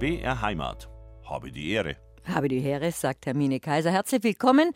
[0.00, 0.88] BR Heimat.
[1.24, 1.98] Habe die Ehre.
[2.24, 3.90] Habe die Ehre, sagt Hermine Kaiser.
[3.90, 4.72] Herzlich willkommen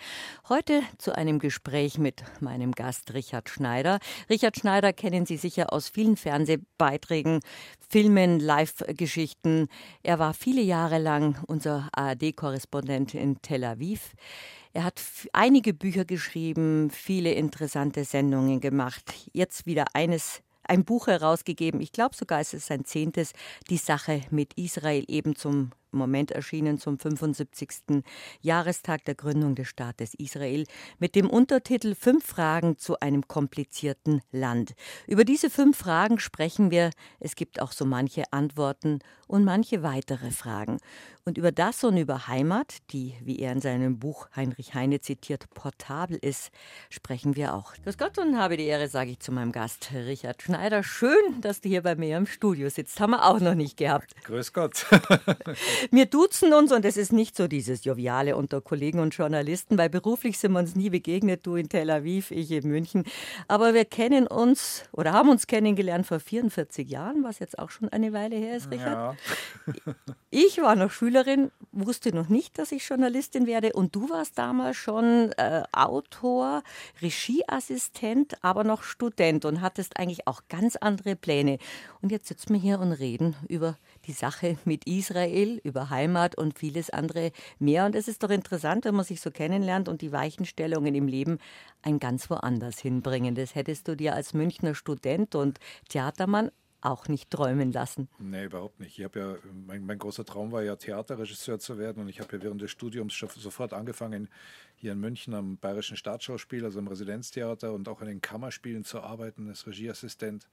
[0.50, 4.00] heute zu einem Gespräch mit meinem Gast Richard Schneider.
[4.28, 7.40] Richard Schneider kennen Sie sicher aus vielen Fernsehbeiträgen,
[7.88, 9.68] Filmen, Live-Geschichten.
[10.02, 14.12] Er war viele Jahre lang unser ARD-Korrespondent in Tel Aviv.
[14.74, 15.00] Er hat
[15.32, 19.14] einige Bücher geschrieben, viele interessante Sendungen gemacht.
[19.32, 21.80] Jetzt wieder eines ein Buch herausgegeben.
[21.80, 23.32] Ich glaube sogar, es ist sein zehntes,
[23.70, 28.02] die Sache mit Israel eben zum Moment erschienen zum 75.
[28.40, 30.64] Jahrestag der Gründung des Staates Israel
[30.98, 34.74] mit dem Untertitel Fünf Fragen zu einem komplizierten Land.
[35.06, 36.90] Über diese fünf Fragen sprechen wir.
[37.20, 40.78] Es gibt auch so manche Antworten und manche weitere Fragen.
[41.26, 45.48] Und über das und über Heimat, die, wie er in seinem Buch Heinrich Heine zitiert,
[45.54, 46.50] portabel ist,
[46.90, 47.72] sprechen wir auch.
[47.82, 50.82] Grüß Gott und habe die Ehre, sage ich zu meinem Gast, Richard Schneider.
[50.82, 53.00] Schön, dass du hier bei mir im Studio sitzt.
[53.00, 54.14] Haben wir auch noch nicht gehabt.
[54.24, 54.84] Grüß Gott.
[55.90, 59.90] Wir duzen uns und es ist nicht so dieses Joviale unter Kollegen und Journalisten, weil
[59.90, 63.04] beruflich sind wir uns nie begegnet, du in Tel Aviv, ich in München.
[63.48, 67.88] Aber wir kennen uns oder haben uns kennengelernt vor 44 Jahren, was jetzt auch schon
[67.90, 69.16] eine Weile her ist, Richard.
[69.66, 69.94] Ja.
[70.36, 74.76] Ich war noch Schülerin, wusste noch nicht, dass ich Journalistin werde und du warst damals
[74.76, 76.64] schon äh, Autor,
[77.00, 81.58] Regieassistent, aber noch Student und hattest eigentlich auch ganz andere Pläne.
[82.02, 86.58] Und jetzt sitzen wir hier und reden über die Sache mit Israel, über Heimat und
[86.58, 87.86] vieles andere mehr.
[87.86, 91.38] Und es ist doch interessant, wenn man sich so kennenlernt und die Weichenstellungen im Leben
[91.82, 93.34] ein ganz woanders hinbringen.
[93.34, 96.50] Das hättest du dir als Münchner Student und Theatermann
[96.84, 98.08] auch nicht träumen lassen.
[98.18, 98.98] Nee, überhaupt nicht.
[98.98, 102.36] Ich habe ja, mein, mein, großer Traum war ja Theaterregisseur zu werden und ich habe
[102.36, 104.28] ja während des Studiums sofort angefangen,
[104.76, 109.00] hier in München am Bayerischen Staatsschauspiel, also im Residenztheater und auch in den Kammerspielen zu
[109.00, 110.46] arbeiten als Regieassistent.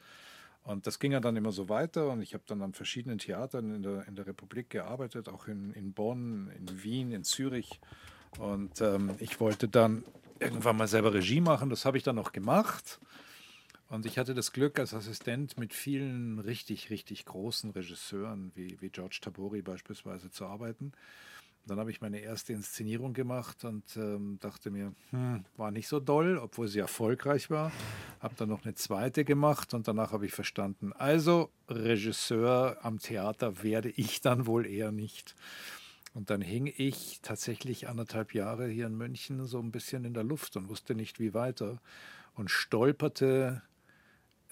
[0.63, 3.73] Und das ging ja dann immer so weiter und ich habe dann an verschiedenen Theatern
[3.75, 7.79] in der, in der Republik gearbeitet, auch in, in Bonn, in Wien, in Zürich.
[8.37, 10.03] Und ähm, ich wollte dann
[10.39, 12.99] irgendwann mal selber Regie machen, das habe ich dann auch gemacht.
[13.89, 18.89] Und ich hatte das Glück, als Assistent mit vielen richtig, richtig großen Regisseuren wie, wie
[18.89, 20.93] George Tabori beispielsweise zu arbeiten.
[21.67, 25.99] Dann habe ich meine erste Inszenierung gemacht und ähm, dachte mir, hm, war nicht so
[25.99, 27.71] doll, obwohl sie erfolgreich war.
[28.19, 33.61] Habe dann noch eine zweite gemacht und danach habe ich verstanden, also Regisseur am Theater
[33.63, 35.35] werde ich dann wohl eher nicht.
[36.13, 40.23] Und dann hing ich tatsächlich anderthalb Jahre hier in München so ein bisschen in der
[40.23, 41.79] Luft und wusste nicht, wie weiter.
[42.33, 43.61] Und stolperte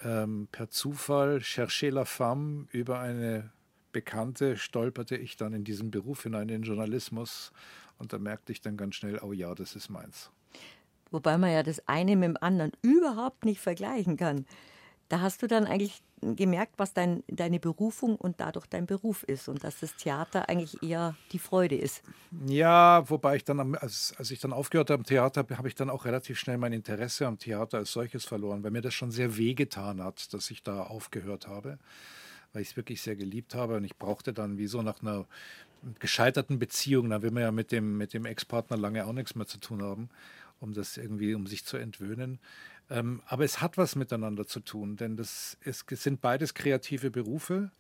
[0.04, 3.52] ähm, per Zufall, cherchez la femme, über eine
[3.92, 7.52] Bekannte stolperte ich dann in diesen Beruf hinein, in den Journalismus.
[7.98, 10.32] Und da merkte ich dann ganz schnell, oh ja, das ist meins.
[11.12, 14.46] Wobei man ja das eine mit dem anderen überhaupt nicht vergleichen kann.
[15.10, 19.48] Da hast du dann eigentlich gemerkt, was dein, deine Berufung und dadurch dein Beruf ist
[19.48, 22.04] und dass das Theater eigentlich eher die Freude ist.
[22.46, 25.90] Ja, wobei ich dann, als, als ich dann aufgehört habe am Theater, habe ich dann
[25.90, 29.38] auch relativ schnell mein Interesse am Theater als solches verloren, weil mir das schon sehr
[29.38, 31.80] wehgetan hat, dass ich da aufgehört habe
[32.54, 33.76] weil ich es wirklich sehr geliebt habe.
[33.76, 35.26] Und ich brauchte dann wie so nach einer
[36.00, 39.48] gescheiterten Beziehung, da will man ja mit dem, mit dem Ex-Partner lange auch nichts mehr
[39.48, 40.10] zu tun haben,
[40.60, 42.40] um das irgendwie, um sich zu entwöhnen.
[42.90, 47.12] Ähm, aber es hat was miteinander zu tun, denn das, es, es sind beides kreative
[47.12, 47.72] Berufe.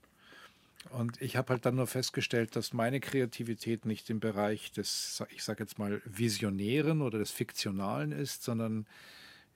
[0.91, 5.43] Und ich habe halt dann nur festgestellt, dass meine Kreativität nicht im Bereich des, ich
[5.43, 8.87] sage jetzt mal, Visionären oder des Fiktionalen ist, sondern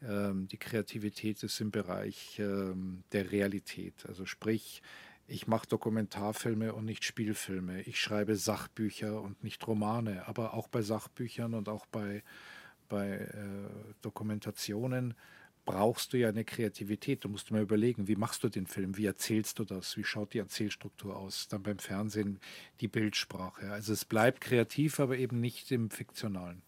[0.06, 4.06] die Kreativität ist im Bereich ähm, der Realität.
[4.08, 4.81] Also sprich,
[5.28, 7.81] ich mache Dokumentarfilme und nicht Spielfilme.
[7.84, 10.28] Ich schreibe Sachbücher und nicht Romane.
[10.28, 12.24] Aber auch bei Sachbüchern und auch bei,
[12.90, 15.13] bei äh, Dokumentationen
[15.66, 17.24] brauchst du ja eine Kreativität.
[17.24, 20.34] Du musst mal überlegen, wie machst du den Film, wie erzählst du das, wie schaut
[20.34, 22.40] die Erzählstruktur aus, dann beim Fernsehen
[22.81, 23.72] die Bildsprache.
[23.72, 26.62] Also es bleibt kreativ, aber eben nicht im Fiktionalen.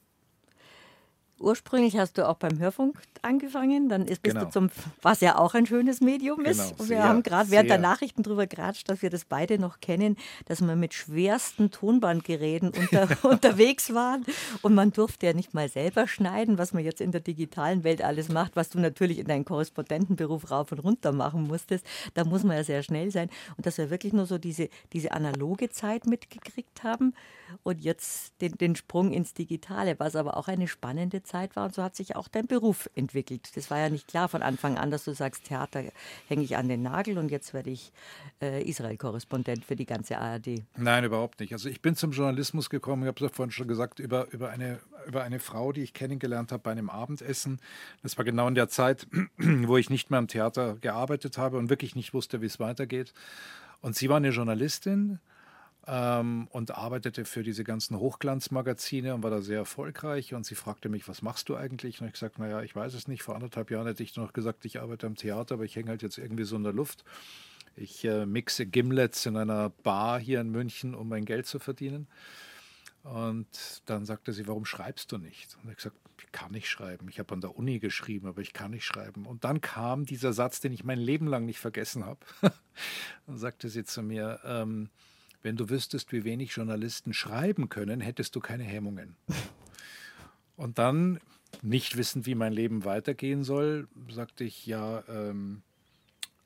[1.45, 4.45] Ursprünglich hast du auch beim Hörfunk angefangen, dann bist genau.
[4.45, 4.71] du zum,
[5.03, 6.57] was ja auch ein schönes Medium ist.
[6.57, 9.59] Genau, und wir sehr, haben gerade während der Nachrichten darüber geratscht, dass wir das beide
[9.59, 14.25] noch kennen, dass wir mit schwersten Tonbandgeräten unter, unterwegs waren
[14.63, 18.01] und man durfte ja nicht mal selber schneiden, was man jetzt in der digitalen Welt
[18.01, 21.85] alles macht, was du natürlich in deinem Korrespondentenberuf rauf und runter machen musstest.
[22.15, 25.11] Da muss man ja sehr schnell sein und dass wir wirklich nur so diese, diese
[25.11, 27.13] analoge Zeit mitgekriegt haben
[27.61, 31.65] und jetzt den, den Sprung ins Digitale, was aber auch eine spannende Zeit war.
[31.65, 33.55] Und so hat sich auch dein Beruf entwickelt.
[33.55, 35.83] Das war ja nicht klar von Anfang an, dass du sagst, Theater
[36.27, 37.91] hänge ich an den Nagel und jetzt werde ich
[38.41, 40.63] äh, Israel-Korrespondent für die ganze ARD.
[40.77, 41.53] Nein, überhaupt nicht.
[41.53, 44.49] Also ich bin zum Journalismus gekommen, ich habe es ja vorhin schon gesagt, über, über,
[44.49, 47.59] eine, über eine Frau, die ich kennengelernt habe bei einem Abendessen.
[48.03, 51.69] Das war genau in der Zeit, wo ich nicht mehr am Theater gearbeitet habe und
[51.69, 53.13] wirklich nicht wusste, wie es weitergeht.
[53.81, 55.19] Und sie war eine Journalistin
[55.87, 60.33] ähm, und arbeitete für diese ganzen Hochglanzmagazine und war da sehr erfolgreich.
[60.33, 62.01] Und sie fragte mich, was machst du eigentlich?
[62.01, 63.23] Und ich gesagt, naja, ich weiß es nicht.
[63.23, 66.01] Vor anderthalb Jahren hätte ich noch gesagt, ich arbeite am Theater, aber ich hänge halt
[66.01, 67.03] jetzt irgendwie so in der Luft.
[67.75, 72.07] Ich äh, mixe Gimlets in einer Bar hier in München, um mein Geld zu verdienen.
[73.03, 73.47] Und
[73.85, 75.57] dann sagte sie, warum schreibst du nicht?
[75.61, 77.07] Und ich gesagt, ich kann nicht schreiben.
[77.09, 79.25] Ich habe an der Uni geschrieben, aber ich kann nicht schreiben.
[79.25, 82.19] Und dann kam dieser Satz, den ich mein Leben lang nicht vergessen habe.
[83.27, 84.89] dann sagte sie zu mir, ähm,
[85.45, 89.15] wenn du wüsstest, wie wenig Journalisten schreiben können, hättest du keine Hemmungen.
[90.57, 91.19] Und dann,
[91.61, 95.61] nicht wissend, wie mein Leben weitergehen soll, sagte ich, ja, ähm,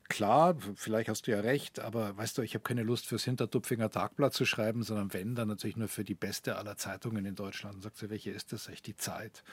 [0.10, 3.90] klar, vielleicht hast du ja recht, aber weißt du, ich habe keine Lust fürs Hintertupfinger
[3.90, 7.76] Tagblatt zu schreiben, sondern wenn, dann natürlich nur für die beste aller Zeitungen in Deutschland.
[7.76, 8.68] Und sagt sie, welche ist das?
[8.68, 9.44] Echt die Zeit.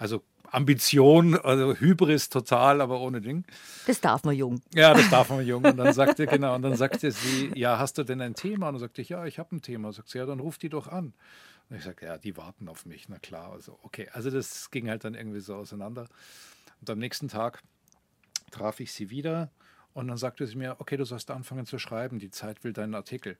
[0.00, 3.44] Also Ambition, also Hybris total, aber ohne Ding.
[3.86, 4.62] Das darf man jung.
[4.74, 5.62] Ja, das darf man jung.
[5.62, 8.68] Und dann sagte, genau, und dann sagte sie, ja, hast du denn ein Thema?
[8.68, 9.92] Und dann sagte ich, ja, ich habe ein Thema.
[9.92, 11.12] Sagt sie, ja, dann ruf die doch an.
[11.68, 13.52] Und ich sagte, ja, die warten auf mich, na klar.
[13.52, 16.06] Also, okay, also das ging halt dann irgendwie so auseinander.
[16.80, 17.62] Und am nächsten Tag
[18.50, 19.50] traf ich sie wieder
[19.92, 22.94] und dann sagte sie mir, okay, du sollst anfangen zu schreiben, die Zeit will deinen
[22.94, 23.36] Artikel.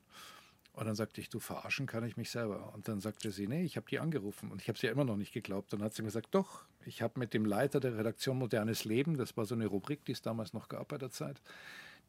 [0.73, 2.73] Und dann sagte ich, du verarschen kann ich mich selber.
[2.75, 4.51] Und dann sagte sie, nee, ich habe die angerufen.
[4.51, 5.73] Und ich habe sie ja immer noch nicht geglaubt.
[5.73, 9.17] Dann hat sie mir gesagt, doch, ich habe mit dem Leiter der Redaktion Modernes Leben,
[9.17, 11.43] das war so eine Rubrik, die es damals noch gab bei der Zeit,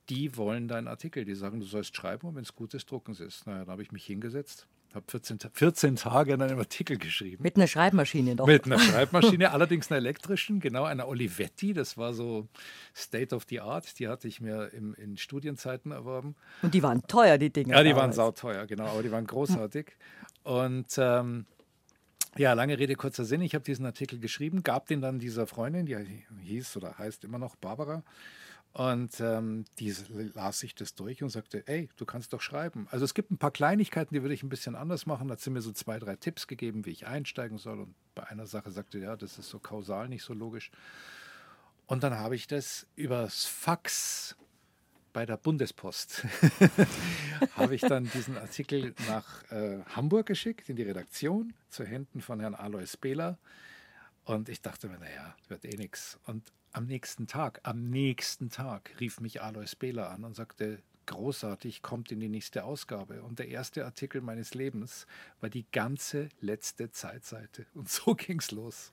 [0.10, 1.26] die wollen deinen Artikel.
[1.26, 3.46] Die sagen, du sollst schreiben und wenn es gut ist, drucken sie es.
[3.46, 7.44] Naja, dann habe ich mich hingesetzt, habe 14, 14 Tage an einem Artikel geschrieben.
[7.44, 8.48] Mit einer Schreibmaschine doch.
[8.48, 11.74] Mit einer Schreibmaschine, allerdings einer elektrischen, genau, einer Olivetti.
[11.74, 12.48] Das war so
[12.96, 14.00] State of the Art.
[14.00, 16.36] Die hatte ich mir im, in Studienzeiten erworben.
[16.62, 17.74] Und die waren teuer, die Dinge.
[17.74, 18.02] Ja, die damals.
[18.02, 19.96] waren sauteuer, genau, aber die waren großartig.
[20.44, 21.46] Und ähm,
[22.38, 23.42] ja, lange Rede, kurzer Sinn.
[23.42, 25.98] Ich habe diesen Artikel geschrieben, gab den dann dieser Freundin, die
[26.44, 28.04] hieß oder heißt immer noch Barbara.
[28.74, 29.94] Und ähm, die
[30.34, 32.88] las sich das durch und sagte, ey, du kannst doch schreiben.
[32.90, 35.28] Also es gibt ein paar Kleinigkeiten, die würde ich ein bisschen anders machen.
[35.28, 37.82] Da hat sie mir so zwei, drei Tipps gegeben, wie ich einsteigen soll.
[37.82, 40.72] Und bei einer Sache sagte, ja, das ist so kausal, nicht so logisch.
[41.86, 44.38] Und dann habe ich das übers Fax
[45.12, 46.26] bei der Bundespost,
[47.58, 52.40] habe ich dann diesen Artikel nach äh, Hamburg geschickt, in die Redaktion, zu Händen von
[52.40, 53.38] Herrn Alois Behler.
[54.24, 56.18] Und ich dachte mir, naja, wird eh nichts.
[56.26, 61.82] Und am nächsten Tag, am nächsten Tag rief mich Alois Behler an und sagte, großartig,
[61.82, 63.24] kommt in die nächste Ausgabe.
[63.24, 65.08] Und der erste Artikel meines Lebens
[65.40, 67.66] war die ganze letzte Zeitseite.
[67.74, 68.92] Und so ging's los.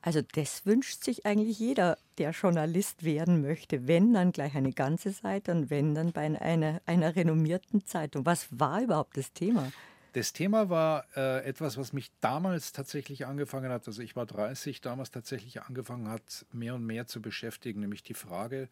[0.00, 3.88] Also das wünscht sich eigentlich jeder, der Journalist werden möchte.
[3.88, 8.24] Wenn, dann gleich eine ganze Seite und wenn, dann bei einer, einer renommierten Zeitung.
[8.24, 9.72] Was war überhaupt das Thema?
[10.12, 14.80] Das Thema war äh, etwas, was mich damals tatsächlich angefangen hat, also ich war 30,
[14.80, 18.68] damals tatsächlich angefangen hat, mehr und mehr zu beschäftigen, nämlich die Frage,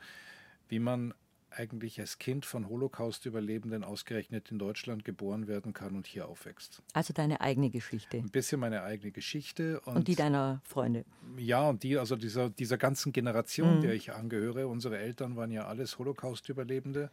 [0.68, 1.14] wie man
[1.50, 6.82] eigentlich als Kind von Holocaust-Überlebenden ausgerechnet in Deutschland geboren werden kann und hier aufwächst.
[6.92, 8.18] Also deine eigene Geschichte.
[8.18, 9.80] Ein bisschen meine eigene Geschichte.
[9.80, 11.04] Und, und die deiner Freunde.
[11.38, 13.82] Ja, und die, also dieser, dieser ganzen Generation, mhm.
[13.82, 14.68] der ich angehöre.
[14.68, 17.10] Unsere Eltern waren ja alles Holocaust-Überlebende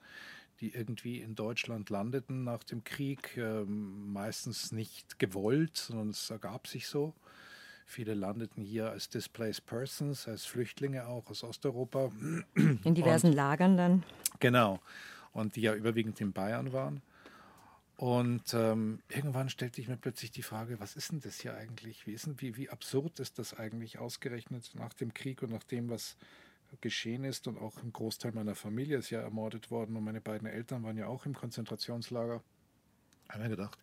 [0.64, 6.68] die irgendwie in Deutschland landeten nach dem Krieg, äh, meistens nicht gewollt, sondern es ergab
[6.68, 7.14] sich so.
[7.86, 12.14] Viele landeten hier als Displaced Persons, als Flüchtlinge auch aus Osteuropa.
[12.56, 14.04] In diversen und, Lagern dann.
[14.40, 14.80] Genau.
[15.34, 17.02] Und die ja überwiegend in Bayern waren.
[17.98, 22.08] Und ähm, irgendwann stellte ich mir plötzlich die Frage, was ist denn das hier eigentlich?
[22.08, 25.64] Wie, ist denn, wie, wie absurd ist das eigentlich ausgerechnet nach dem Krieg und nach
[25.64, 26.16] dem, was
[26.82, 30.48] geschehen ist und auch ein Großteil meiner Familie ist ja ermordet worden und meine beiden
[30.48, 32.42] Eltern waren ja auch im Konzentrationslager.
[33.28, 33.80] Da habe ich mir gedacht,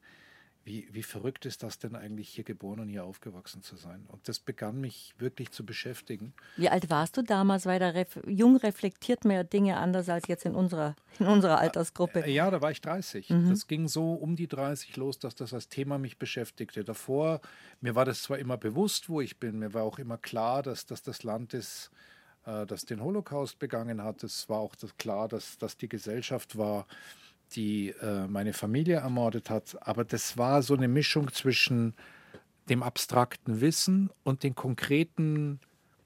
[0.64, 4.04] wie, wie verrückt ist das denn eigentlich, hier geboren und hier aufgewachsen zu sein?
[4.08, 6.34] Und das begann mich wirklich zu beschäftigen.
[6.56, 7.64] Wie alt warst du damals?
[7.64, 11.58] Weil da ref jung reflektiert man ja Dinge anders als jetzt in unserer, in unserer
[11.58, 12.24] Altersgruppe.
[12.24, 13.30] Äh, ja, da war ich 30.
[13.30, 13.48] Mhm.
[13.48, 16.84] Das ging so um die 30 los, dass das als Thema mich beschäftigte.
[16.84, 17.40] Davor,
[17.80, 20.84] mir war das zwar immer bewusst, wo ich bin, mir war auch immer klar, dass,
[20.84, 21.90] dass das Land ist,
[22.46, 24.22] äh, das den Holocaust begangen hat.
[24.24, 26.86] Es war auch das klar, dass das die Gesellschaft war,
[27.52, 29.76] die äh, meine Familie ermordet hat.
[29.80, 31.94] Aber das war so eine Mischung zwischen
[32.68, 35.58] dem abstrakten Wissen und den konkreten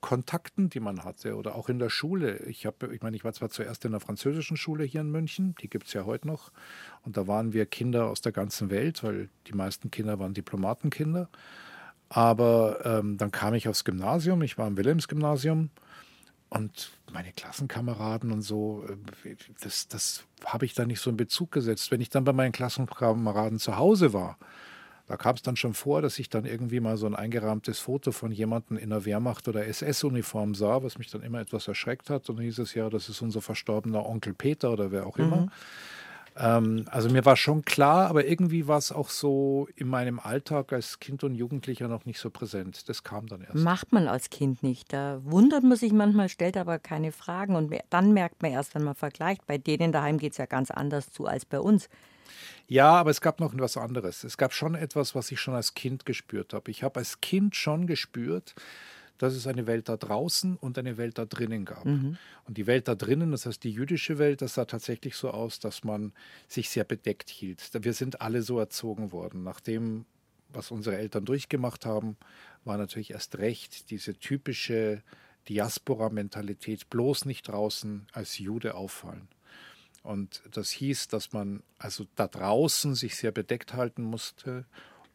[0.05, 2.37] Kontakten, die man hatte oder auch in der Schule.
[2.45, 5.55] Ich habe, ich meine, ich war zwar zuerst in der französischen Schule hier in München,
[5.63, 6.53] die gibt es ja heute noch,
[7.05, 11.31] und da waren wir Kinder aus der ganzen Welt, weil die meisten Kinder waren Diplomatenkinder.
[12.11, 15.71] Aber ähm, dann kam ich aufs Gymnasium, ich war im Wilhelms-Gymnasium
[16.55, 18.85] und meine Klassenkameraden und so,
[19.25, 21.91] äh, das, das habe ich da nicht so in Bezug gesetzt.
[21.91, 24.39] Wenn ich dann bei meinen Klassenkameraden zu Hause war,
[25.07, 28.11] da kam es dann schon vor, dass ich dann irgendwie mal so ein eingerahmtes Foto
[28.11, 32.31] von jemandem in der Wehrmacht oder SS-Uniform sah, was mich dann immer etwas erschreckt hat.
[32.31, 35.43] Und dann hieß es ja, das ist unser verstorbener Onkel Peter oder wer auch immer.
[35.43, 35.51] Mhm.
[36.37, 40.73] Ähm, also mir war schon klar, aber irgendwie war es auch so in meinem Alltag
[40.73, 42.89] als Kind und Jugendlicher noch nicht so präsent.
[42.89, 43.55] Das kam dann erst.
[43.55, 44.93] Macht man als Kind nicht.
[44.93, 48.85] Da wundert man sich manchmal, stellt aber keine Fragen und dann merkt man erst, wenn
[48.85, 51.89] man vergleicht, bei denen daheim geht es ja ganz anders zu als bei uns.
[52.67, 54.25] Ja, aber es gab noch etwas anderes.
[54.25, 56.71] Es gab schon etwas, was ich schon als Kind gespürt habe.
[56.71, 58.55] Ich habe als Kind schon gespürt,
[59.19, 61.85] dass es eine Welt da draußen und eine Welt da drinnen gab.
[61.85, 62.17] Mhm.
[62.47, 65.61] Und die Welt da drinnen, das heißt die jüdische Welt, das sah tatsächlich so aus,
[65.61, 66.13] dass man
[66.49, 67.71] sich sehr bedeckt hielt.
[67.73, 69.45] Wir sind alle so erzogen worden.
[69.45, 70.05] Nach dem,
[70.49, 72.17] was unsere Eltern durchgemacht haben,
[72.65, 75.03] war natürlich erst recht diese typische
[75.49, 79.29] Diaspora-Mentalität, bloß nicht draußen als Jude auffallen.
[80.03, 84.67] Und das hieß, dass man also da draußen sich sehr bedeckt halten musste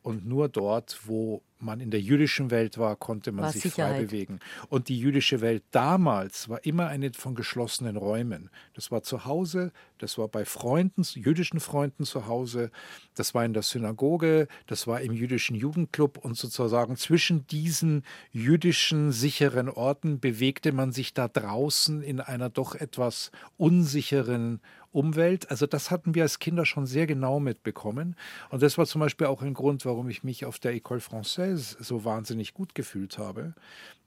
[0.02, 3.96] und nur dort, wo man in der jüdischen Welt war, konnte man war sich Sicherheit.
[3.96, 4.40] frei bewegen.
[4.70, 8.50] Und die jüdische Welt damals war immer eine von geschlossenen Räumen.
[8.74, 12.72] Das war zu Hause, das war bei Freunden, jüdischen Freunden zu Hause,
[13.16, 19.12] das war in der Synagoge, das war im jüdischen Jugendclub und sozusagen zwischen diesen jüdischen
[19.12, 25.52] sicheren Orten bewegte man sich da draußen in einer doch etwas unsicheren Umwelt.
[25.52, 28.16] Also das hatten wir als Kinder schon sehr genau mitbekommen.
[28.50, 31.76] Und das war zum Beispiel auch ein Grund, warum ich mich auf der École Française
[31.80, 33.54] so wahnsinnig gut gefühlt habe.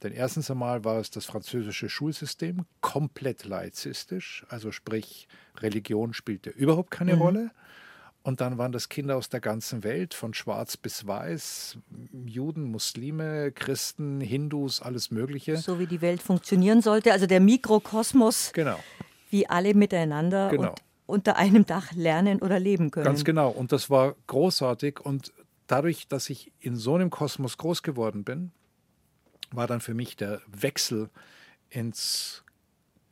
[0.02, 6.90] Denn erstens einmal war es das französische Schulsystem komplett laizistisch, also sprich Religion spielte überhaupt
[6.90, 7.22] keine mhm.
[7.22, 7.50] Rolle.
[8.24, 11.78] Und dann waren das Kinder aus der ganzen Welt, von schwarz bis weiß,
[12.24, 15.56] Juden, Muslime, Christen, Hindus, alles Mögliche.
[15.56, 18.52] So wie die Welt funktionieren sollte, also der Mikrokosmos.
[18.52, 18.78] Genau
[19.32, 20.70] wie alle miteinander genau.
[20.70, 23.04] und unter einem Dach lernen oder leben können.
[23.04, 23.50] Ganz genau.
[23.50, 25.00] Und das war großartig.
[25.00, 25.32] Und
[25.66, 28.52] dadurch, dass ich in so einem Kosmos groß geworden bin,
[29.50, 31.10] war dann für mich der Wechsel
[31.68, 32.44] ins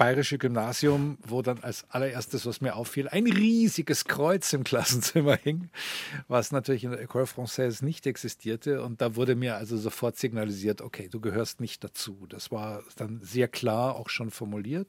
[0.00, 5.68] bayerische Gymnasium, wo dann als allererstes, was mir auffiel, ein riesiges Kreuz im Klassenzimmer hing,
[6.26, 8.82] was natürlich in der École Française nicht existierte.
[8.82, 12.24] Und da wurde mir also sofort signalisiert, okay, du gehörst nicht dazu.
[12.30, 14.88] Das war dann sehr klar auch schon formuliert.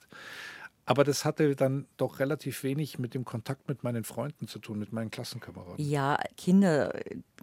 [0.91, 4.77] Aber das hatte dann doch relativ wenig mit dem Kontakt mit meinen Freunden zu tun,
[4.77, 5.83] mit meinen Klassenkameraden.
[5.83, 6.93] Ja, Kinder,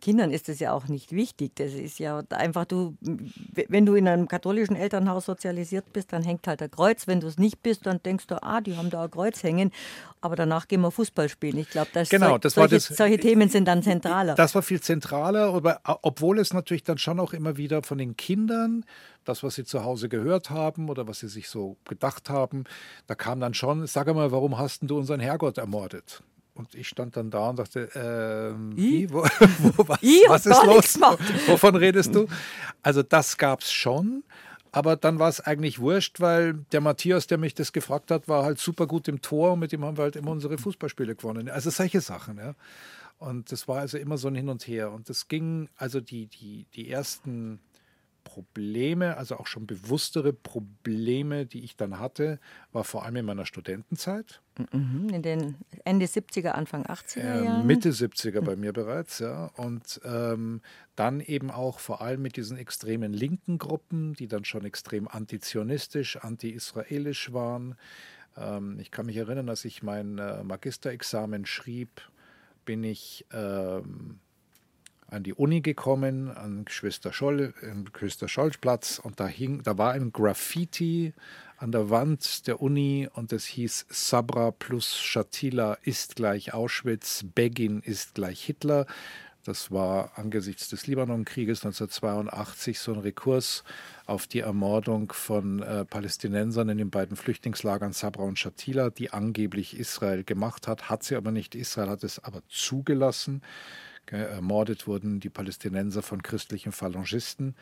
[0.01, 1.53] Kindern ist es ja auch nicht wichtig.
[1.57, 6.47] Das ist ja einfach, du, wenn du in einem katholischen Elternhaus sozialisiert bist, dann hängt
[6.47, 7.07] halt ein Kreuz.
[7.07, 9.73] Wenn du es nicht bist, dann denkst du, ah, die haben da ein Kreuz hängen.
[10.21, 11.59] Aber danach gehen wir Fußball spielen.
[11.59, 14.35] Ich glaube, genau, das solche, das, solche Themen sind dann zentraler.
[14.35, 18.17] Das war viel zentraler, aber obwohl es natürlich dann schon auch immer wieder von den
[18.17, 18.85] Kindern
[19.29, 22.65] das, was sie zu Hause gehört haben oder was sie sich so gedacht haben,
[23.07, 26.23] da kam dann schon, sag mal, warum hast du unseren Herrgott ermordet?
[26.55, 29.11] Und ich stand dann da und dachte, äh, wie?
[29.13, 29.23] Wo,
[29.59, 31.01] wo, was, was ist los?
[31.47, 32.27] Wovon redest du?
[32.83, 34.25] Also das gab es schon.
[34.73, 38.45] Aber dann war es eigentlich wurscht, weil der Matthias, der mich das gefragt hat, war
[38.45, 41.49] halt super gut im Tor und mit dem haben wir halt immer unsere Fußballspiele gewonnen.
[41.49, 42.55] Also solche Sachen, ja.
[43.19, 44.93] Und das war also immer so ein Hin und Her.
[44.93, 47.61] Und das ging, also die, die, die ersten
[48.39, 52.39] Probleme, also auch schon bewusstere Probleme, die ich dann hatte,
[52.73, 54.41] war vor allem in meiner Studentenzeit.
[54.73, 57.67] Mhm, in den Ende 70er, Anfang 80er äh, Jahren?
[57.67, 59.47] Mitte 70er bei mir bereits, ja.
[59.57, 60.61] Und ähm,
[60.95, 66.17] dann eben auch vor allem mit diesen extremen linken Gruppen, die dann schon extrem antizionistisch,
[66.17, 67.75] anti-israelisch waren.
[68.37, 72.03] Ähm, ich kann mich erinnern, als ich mein äh, Magisterexamen schrieb,
[72.65, 74.21] bin ich ähm,
[75.11, 77.55] an die Uni gekommen, an Geschwister Scholl,
[77.93, 81.15] Geschwister Schollplatz und da hing, da war ein Graffiti
[81.57, 87.81] an der Wand der Uni und es hieß Sabra plus Shatila ist gleich Auschwitz, Begin
[87.81, 88.87] ist gleich Hitler.
[89.45, 93.65] Das war angesichts des Libanonkrieges 1982 so ein Rekurs
[94.05, 99.79] auf die Ermordung von äh, Palästinensern in den beiden Flüchtlingslagern Sabra und Shatila, die angeblich
[99.79, 101.55] Israel gemacht hat, hat sie aber nicht.
[101.55, 103.41] Israel hat es aber zugelassen.
[104.17, 107.55] Ermordet wurden die Palästinenser von christlichen Phalangisten.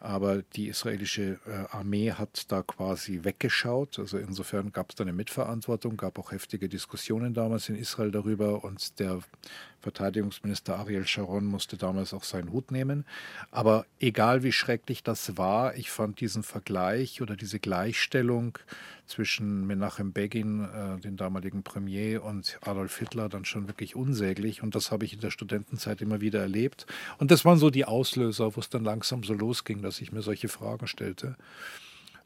[0.00, 4.00] Aber die israelische äh, Armee hat da quasi weggeschaut.
[4.00, 8.64] Also insofern gab es da eine Mitverantwortung, gab auch heftige Diskussionen damals in Israel darüber
[8.64, 9.20] und der
[9.82, 13.04] Verteidigungsminister Ariel Sharon musste damals auch seinen Hut nehmen.
[13.50, 18.58] Aber egal wie schrecklich das war, ich fand diesen Vergleich oder diese Gleichstellung
[19.06, 24.62] zwischen Menachem Begin, äh, dem damaligen Premier, und Adolf Hitler dann schon wirklich unsäglich.
[24.62, 26.86] Und das habe ich in der Studentenzeit immer wieder erlebt.
[27.18, 30.22] Und das waren so die Auslöser, wo es dann langsam so losging, dass ich mir
[30.22, 31.36] solche Fragen stellte.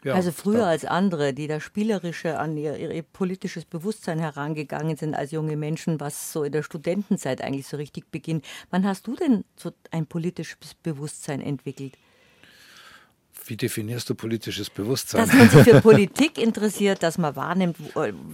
[0.06, 0.68] Ja, also früher da.
[0.68, 5.98] als andere, die da spielerische an ihr, ihr, politisches Bewusstsein herangegangen sind als junge Menschen,
[5.98, 8.44] was so in der Studentenzeit eigentlich so richtig beginnt.
[8.70, 11.98] Wann hast du denn so ein politisches Bewusstsein entwickelt?
[13.46, 15.20] Wie definierst du politisches Bewusstsein?
[15.20, 17.76] Dass man sich für Politik interessiert, dass man wahrnimmt,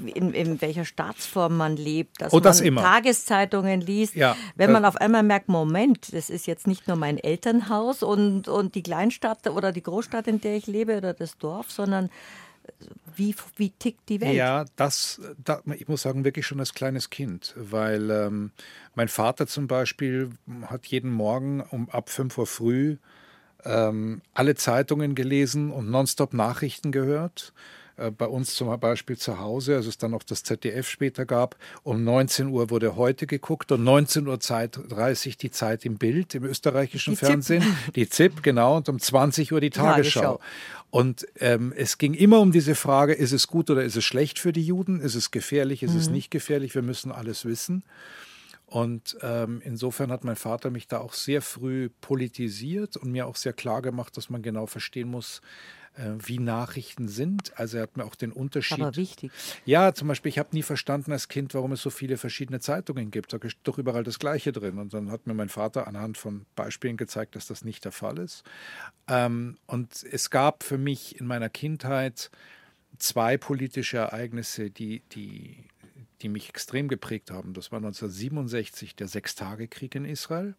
[0.07, 2.83] in, in welcher Staatsform man lebt, dass oh, das man immer.
[2.83, 4.14] Tageszeitungen liest.
[4.14, 8.02] Ja, Wenn äh, man auf einmal merkt, Moment, das ist jetzt nicht nur mein Elternhaus
[8.02, 12.11] und, und die Kleinstadt oder die Großstadt, in der ich lebe oder das Dorf, sondern
[13.14, 14.35] wie, wie tickt die Welt?
[14.35, 18.52] Ja, das, da, ich muss sagen, wirklich schon als kleines Kind, weil ähm,
[18.95, 20.31] mein Vater zum Beispiel
[20.66, 22.97] hat jeden Morgen um ab 5 Uhr früh
[23.64, 27.52] ähm, alle Zeitungen gelesen und nonstop Nachrichten gehört.
[27.97, 31.57] Äh, bei uns zum Beispiel zu Hause, als es dann noch das ZDF später gab,
[31.83, 36.35] um 19 Uhr wurde heute geguckt und 19 Uhr Zeit, 30 die Zeit im Bild,
[36.35, 37.95] im österreichischen die Fernsehen, ZIP.
[37.95, 40.21] die ZIP, genau, und um 20 Uhr die Tagesschau.
[40.21, 40.40] Tagesschau.
[40.90, 44.38] Und ähm, es ging immer um diese Frage, ist es gut oder ist es schlecht
[44.38, 45.00] für die Juden?
[45.00, 46.75] Ist es gefährlich, ist es nicht gefährlich?
[46.75, 47.83] Wir müssen alles wissen.
[48.73, 53.37] Und ähm, insofern hat mein Vater mich da auch sehr früh politisiert und mir auch
[53.37, 55.43] sehr klar gemacht, dass man genau verstehen muss,
[55.95, 57.52] äh, wie Nachrichten sind.
[57.59, 58.81] Also er hat mir auch den Unterschied.
[58.81, 59.31] Aber wichtig.
[59.67, 63.11] Ja, zum Beispiel, ich habe nie verstanden als Kind, warum es so viele verschiedene Zeitungen
[63.11, 63.35] gibt.
[63.35, 64.79] Da ist doch überall das Gleiche drin.
[64.79, 68.17] Und dann hat mir mein Vater anhand von Beispielen gezeigt, dass das nicht der Fall
[68.17, 68.43] ist.
[69.07, 72.31] Ähm, und es gab für mich in meiner Kindheit
[72.97, 75.67] zwei politische Ereignisse, die, die,
[76.23, 77.55] die mich extrem geprägt haben.
[77.55, 80.55] Das war 1967 der Sechstagekrieg in Israel.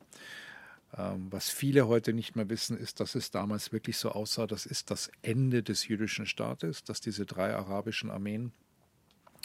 [0.96, 4.66] Ähm, was viele heute nicht mehr wissen, ist, dass es damals wirklich so aussah, das
[4.66, 8.52] ist das Ende des jüdischen Staates, dass diese drei arabischen Armeen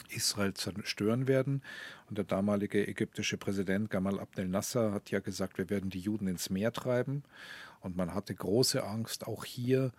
[0.09, 1.63] Israel zerstören werden.
[2.07, 6.27] Und der damalige ägyptische Präsident Gamal Abdel Nasser hat ja gesagt, wir werden die Juden
[6.27, 7.23] ins Meer treiben.
[7.81, 9.91] Und man hatte große Angst, auch hier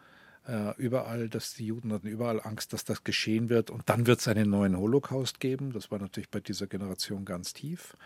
[0.46, 3.70] äh, überall, dass die Juden hatten überall Angst, dass das geschehen wird.
[3.70, 5.72] Und dann wird es einen neuen Holocaust geben.
[5.72, 7.96] Das war natürlich bei dieser Generation ganz tief.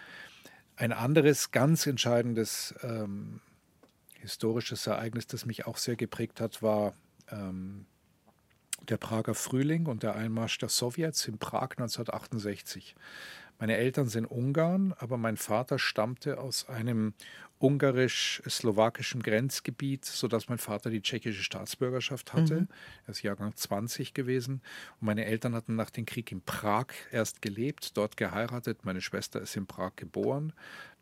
[0.77, 3.41] Ein anderes ganz entscheidendes ähm,
[4.15, 6.95] historisches Ereignis, das mich auch sehr geprägt hat, war
[7.31, 7.87] ähm,
[8.89, 12.97] der Prager Frühling und der Einmarsch der Sowjets in Prag 1968.
[13.59, 17.15] Meine Eltern sind Ungarn, aber mein Vater stammte aus einem
[17.65, 22.63] ungarisch-slowakischen Grenzgebiet, sodass mein Vater die tschechische Staatsbürgerschaft hatte.
[22.63, 22.69] Mhm.
[23.07, 24.61] Er ist Jahrgang 20 gewesen.
[25.01, 28.85] Und meine Eltern hatten nach dem Krieg in Prag erst gelebt, dort geheiratet.
[28.85, 30.53] Meine Schwester ist in Prag geboren,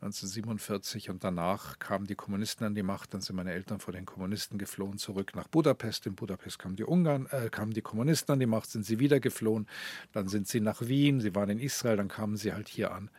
[0.02, 1.10] 1947.
[1.10, 3.12] Und danach kamen die Kommunisten an die Macht.
[3.12, 6.06] Dann sind meine Eltern vor den Kommunisten geflohen, zurück nach Budapest.
[6.06, 9.18] In Budapest kamen die Ungarn, äh, kamen die Kommunisten an die Macht, sind sie wieder
[9.18, 9.66] geflohen.
[10.12, 13.10] Dann sind sie nach Wien, sie waren in Israel, dann kamen sie halt hier an.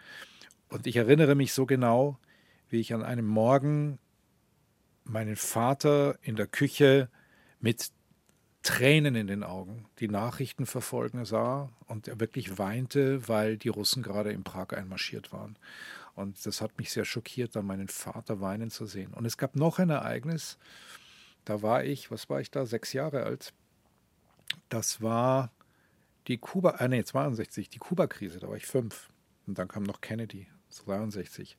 [0.69, 2.17] Und ich erinnere mich so genau,
[2.73, 3.99] wie ich an einem Morgen
[5.03, 7.07] meinen Vater in der Küche
[7.59, 7.91] mit
[8.63, 14.01] Tränen in den Augen die Nachrichten verfolgen sah und er wirklich weinte, weil die Russen
[14.01, 15.55] gerade in Prag einmarschiert waren.
[16.15, 19.13] Und das hat mich sehr schockiert, dann meinen Vater weinen zu sehen.
[19.13, 20.57] Und es gab noch ein Ereignis,
[21.45, 23.53] da war ich, was war ich da, sechs Jahre alt.
[24.69, 25.51] Das war
[26.27, 29.09] die Kuba, äh, nee, 62, die Kuba-Krise, da war ich fünf.
[29.45, 31.55] Und dann kam noch Kennedy, 62.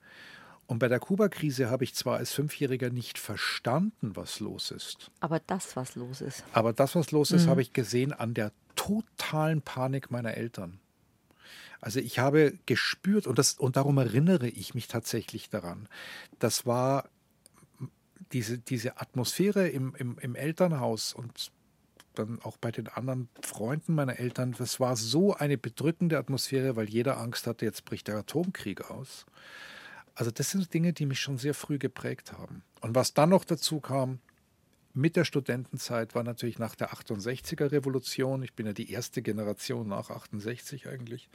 [0.66, 5.40] Und bei der Kuba-Krise habe ich zwar als Fünfjähriger nicht verstanden, was los ist, Aber
[5.40, 6.44] das, was los ist.
[6.53, 10.81] aber das, was los ist, habe ich gesehen an der totalen Panik meiner Eltern.
[11.81, 15.87] Also ich habe gespürt, und, das, und darum erinnere ich mich tatsächlich daran,
[16.38, 17.11] das war
[18.33, 21.53] diese, diese Atmosphäre im, im, im Elternhaus und
[22.14, 26.88] dann auch bei den anderen Freunden meiner Eltern, das war so eine bedrückende Atmosphäre, weil
[26.88, 29.27] jeder Angst hatte, jetzt bricht der Atomkrieg aus.
[30.14, 32.62] Also das sind Dinge, die mich schon sehr früh geprägt haben.
[32.81, 34.20] Und was dann noch dazu kam,
[34.92, 39.88] mit der Studentenzeit war natürlich nach der 68er Revolution, ich bin ja die erste Generation
[39.88, 41.29] nach 68 eigentlich,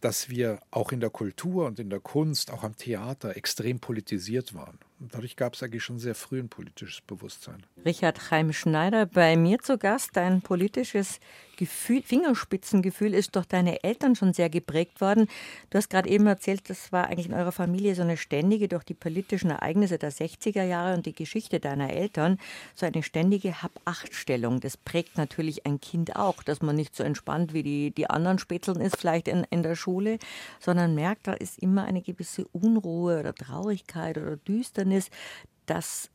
[0.00, 4.54] dass wir auch in der Kultur und in der Kunst, auch am Theater extrem politisiert
[4.54, 4.78] waren.
[5.00, 7.64] Dadurch gab es eigentlich schon sehr früh ein politisches Bewusstsein.
[7.84, 10.10] Richard Chaim Schneider, bei mir zu Gast.
[10.14, 11.18] Dein politisches
[11.56, 15.28] Gefühl, Fingerspitzengefühl ist durch deine Eltern schon sehr geprägt worden.
[15.70, 18.84] Du hast gerade eben erzählt, das war eigentlich in eurer Familie so eine ständige, durch
[18.84, 22.38] die politischen Ereignisse der 60er Jahre und die Geschichte deiner Eltern,
[22.74, 24.60] so eine ständige Hab-Acht-Stellung.
[24.60, 28.38] Das prägt natürlich ein Kind auch, dass man nicht so entspannt wie die, die anderen
[28.38, 30.18] Spätzeln ist, vielleicht in, in der Schule,
[30.60, 34.83] sondern merkt, da ist immer eine gewisse Unruhe oder Traurigkeit oder Düsternis.
[35.66, 36.10] Das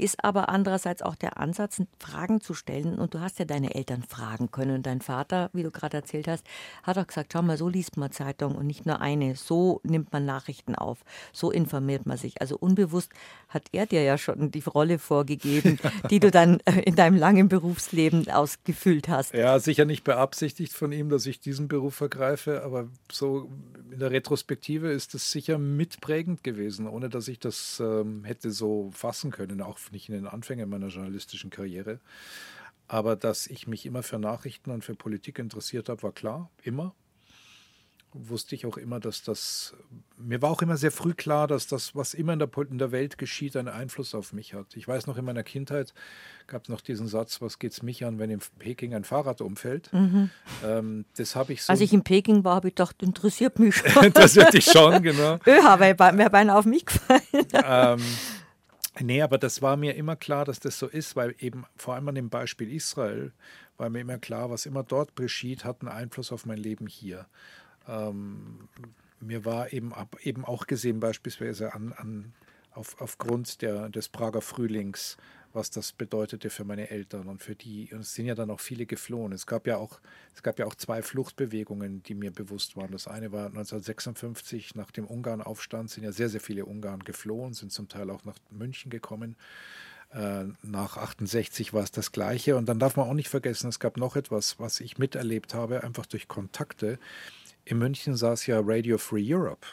[0.00, 2.98] ist aber andererseits auch der Ansatz, Fragen zu stellen.
[2.98, 4.76] Und du hast ja deine Eltern fragen können.
[4.76, 6.44] Und dein Vater, wie du gerade erzählt hast,
[6.82, 9.36] hat auch gesagt, schau mal, so liest man Zeitung und nicht nur eine.
[9.36, 11.04] So nimmt man Nachrichten auf.
[11.32, 12.40] So informiert man sich.
[12.40, 13.12] Also unbewusst
[13.48, 15.78] hat er dir ja schon die Rolle vorgegeben,
[16.10, 19.34] die du dann äh, in deinem langen Berufsleben ausgefüllt hast.
[19.34, 23.50] Ja, sicher nicht beabsichtigt von ihm, dass ich diesen Beruf ergreife, aber so
[23.90, 28.90] in der Retrospektive ist es sicher mitprägend gewesen, ohne dass ich das ähm, hätte so
[29.20, 32.00] fassen können, auch nicht in den Anfängen meiner journalistischen Karriere.
[32.88, 36.94] Aber dass ich mich immer für Nachrichten und für Politik interessiert habe, war klar, immer
[38.12, 39.74] wusste ich auch immer, dass das,
[40.16, 42.90] mir war auch immer sehr früh klar, dass das, was immer in der, in der
[42.90, 44.76] Welt geschieht, einen Einfluss auf mich hat.
[44.76, 45.94] Ich weiß noch, in meiner Kindheit
[46.46, 49.40] gab es noch diesen Satz, was geht es mich an, wenn in Peking ein Fahrrad
[49.40, 49.92] umfällt?
[49.92, 50.30] Mhm.
[50.64, 51.72] Ähm, das habe ich so.
[51.72, 54.04] Als ich in Peking war, habe ich gedacht, interessiert mich schon.
[54.04, 55.38] interessiert dich schon, genau.
[55.46, 57.20] Öha, weil wäre beinahe auf mich gefallen.
[57.52, 58.02] ähm,
[58.98, 62.08] nee, aber das war mir immer klar, dass das so ist, weil eben vor allem
[62.08, 63.32] an dem Beispiel Israel
[63.76, 67.26] war mir immer klar, was immer dort geschieht, hat einen Einfluss auf mein Leben hier.
[67.88, 68.68] Ähm,
[69.20, 72.32] mir war eben, ab, eben auch gesehen, beispielsweise an, an,
[72.72, 75.16] auf, aufgrund der, des Prager Frühlings,
[75.52, 77.92] was das bedeutete für meine Eltern und für die.
[77.92, 79.32] Und es sind ja dann auch viele geflohen.
[79.32, 80.00] Es gab ja auch,
[80.34, 82.92] es gab ja auch zwei Fluchtbewegungen, die mir bewusst waren.
[82.92, 87.72] Das eine war 1956 nach dem Ungarnaufstand sind ja sehr, sehr viele Ungarn geflohen, sind
[87.72, 89.36] zum Teil auch nach München gekommen.
[90.12, 92.56] Äh, nach 68 war es das Gleiche.
[92.56, 95.82] Und dann darf man auch nicht vergessen, es gab noch etwas, was ich miterlebt habe,
[95.84, 96.98] einfach durch Kontakte
[97.64, 99.66] in München saß ja Radio Free Europe.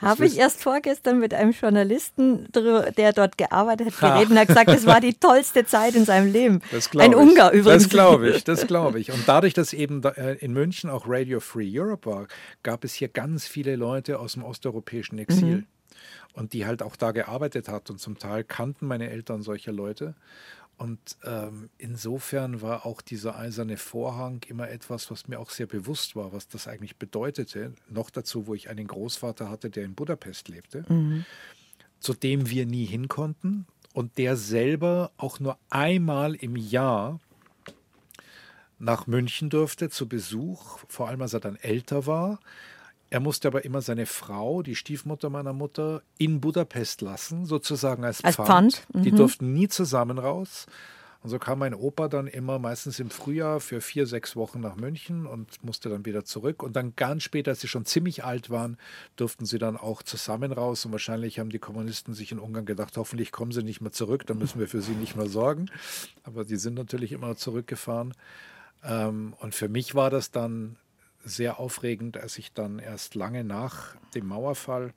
[0.00, 4.70] Habe ich erst vorgestern mit einem Journalisten, der dort gearbeitet hat, geredet und hat gesagt,
[4.70, 6.60] es war die tollste Zeit in seinem Leben.
[6.96, 7.14] Ein.
[7.14, 7.84] Ungar übrigens.
[7.84, 9.12] Das glaube ich, das glaube ich.
[9.12, 12.26] Und dadurch, dass eben äh, in München auch Radio Free Europe war,
[12.62, 15.56] gab es hier ganz viele Leute aus dem osteuropäischen Exil.
[15.56, 15.66] Mhm.
[16.32, 17.90] Und die halt auch da gearbeitet hat.
[17.90, 20.14] Und zum Teil kannten meine Eltern solche Leute.
[20.80, 26.16] Und ähm, insofern war auch dieser eiserne Vorhang immer etwas, was mir auch sehr bewusst
[26.16, 27.74] war, was das eigentlich bedeutete.
[27.90, 31.26] Noch dazu, wo ich einen Großvater hatte, der in Budapest lebte, mhm.
[31.98, 37.20] zu dem wir nie hin konnten und der selber auch nur einmal im Jahr
[38.78, 42.40] nach München durfte zu Besuch, vor allem als er dann älter war
[43.10, 48.22] er musste aber immer seine Frau, die Stiefmutter meiner Mutter, in Budapest lassen, sozusagen als,
[48.22, 48.48] als Pfand.
[48.48, 48.94] Pfand.
[48.94, 49.02] Mhm.
[49.02, 50.66] Die durften nie zusammen raus.
[51.22, 54.76] Und so kam mein Opa dann immer meistens im Frühjahr für vier, sechs Wochen nach
[54.76, 56.62] München und musste dann wieder zurück.
[56.62, 58.78] Und dann ganz später, als sie schon ziemlich alt waren,
[59.16, 60.86] durften sie dann auch zusammen raus.
[60.86, 64.26] Und wahrscheinlich haben die Kommunisten sich in Ungarn gedacht, hoffentlich kommen sie nicht mehr zurück,
[64.26, 65.66] dann müssen wir für sie nicht mehr sorgen.
[66.22, 68.14] Aber die sind natürlich immer zurückgefahren.
[68.82, 70.76] Ähm, und für mich war das dann
[71.24, 74.92] sehr aufregend, als ich dann erst lange nach dem Mauerfall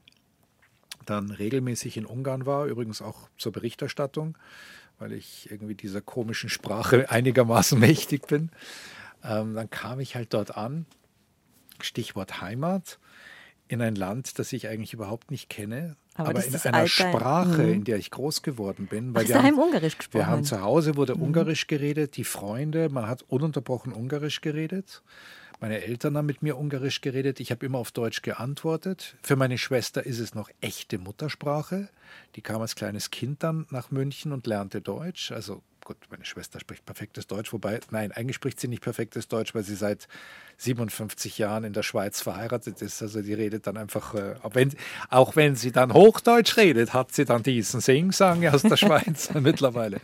[1.06, 4.38] dann regelmäßig in Ungarn war, übrigens auch zur Berichterstattung,
[5.00, 8.52] weil ich irgendwie dieser komischen Sprache einigermaßen mächtig bin.
[9.24, 10.86] Ähm, dann kam ich halt dort an,
[11.82, 13.00] Stichwort Heimat,
[13.68, 17.74] in ein Land, das ich eigentlich überhaupt nicht kenne, aber, aber in einer Sprache, mhm.
[17.74, 19.16] in der ich groß geworden bin.
[19.16, 20.22] Weil Ach, wir haben, Ungarisch gesprochen.
[20.22, 21.24] Wir haben zu Hause wurde mhm.
[21.24, 25.02] Ungarisch geredet, die Freunde, man hat ununterbrochen Ungarisch geredet.
[25.60, 27.40] Meine Eltern haben mit mir Ungarisch geredet.
[27.40, 29.16] Ich habe immer auf Deutsch geantwortet.
[29.22, 31.90] Für meine Schwester ist es noch echte Muttersprache.
[32.36, 35.32] Die kam als kleines Kind dann nach München und lernte Deutsch.
[35.32, 39.54] Also gut, meine Schwester spricht perfektes Deutsch, wobei, nein, eigentlich spricht sie nicht perfektes Deutsch,
[39.54, 40.08] weil sie seit
[40.58, 43.02] 57 Jahren in der Schweiz verheiratet ist.
[43.02, 44.74] Also die redet dann einfach, äh, auch, wenn,
[45.10, 50.00] auch wenn sie dann Hochdeutsch redet, hat sie dann diesen Sing-Sang aus der Schweiz mittlerweile.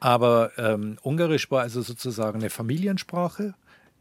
[0.00, 3.54] Aber ähm, Ungarisch war also sozusagen eine Familiensprache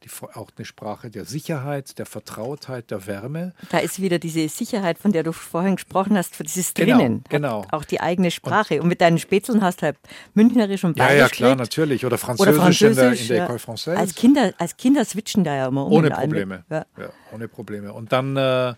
[0.04, 3.54] die, auch eine Sprache der Sicherheit, der Vertrautheit, der Wärme.
[3.70, 7.24] Da ist wieder diese Sicherheit, von der du vorhin gesprochen hast, für dieses genau, Drinnen.
[7.30, 7.66] Genau.
[7.72, 8.76] Auch die eigene Sprache.
[8.76, 9.98] Und, und, mit deinen Spätzeln hast du halt
[10.34, 11.16] Münchnerisch und Bayerisch.
[11.16, 12.06] Ja, ja, klar, natürlich.
[12.06, 13.96] Oder Französisch, Oder Französisch in der, in der École Française.
[13.96, 15.94] Als Kinder, als Kinder switchen da ja immer um.
[15.94, 16.64] Ohne Probleme.
[16.70, 16.86] Ja.
[16.98, 17.10] ja.
[17.34, 17.94] ohne Probleme.
[17.94, 18.38] Und dann.
[18.38, 18.74] Äh,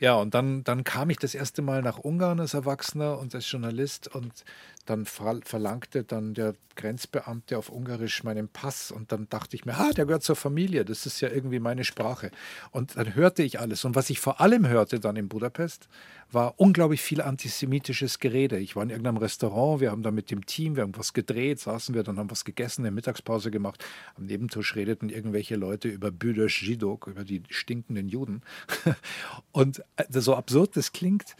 [0.00, 3.50] ja, und dann, dann kam ich das erste Mal nach Ungarn als Erwachsener und als
[3.50, 4.44] Journalist und
[4.88, 9.90] dann verlangte dann der Grenzbeamte auf Ungarisch meinen Pass und dann dachte ich mir, ah,
[9.90, 12.30] der gehört zur Familie, das ist ja irgendwie meine Sprache.
[12.70, 13.84] Und dann hörte ich alles.
[13.84, 15.88] Und was ich vor allem hörte dann in Budapest,
[16.30, 18.58] war unglaublich viel antisemitisches Gerede.
[18.58, 21.58] Ich war in irgendeinem Restaurant, wir haben da mit dem Team, wir haben was gedreht,
[21.60, 23.84] saßen wir, dann haben was gegessen, eine Mittagspause gemacht.
[24.14, 28.42] Am Nebentisch redeten irgendwelche Leute über Büdesch Jidok, über die stinkenden Juden.
[29.52, 31.36] Und so absurd das klingt,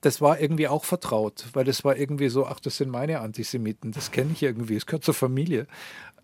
[0.00, 3.92] das war irgendwie auch vertraut, weil das war irgendwie so, ach, das sind meine Antisemiten,
[3.92, 5.66] das kenne ich irgendwie, es gehört zur Familie.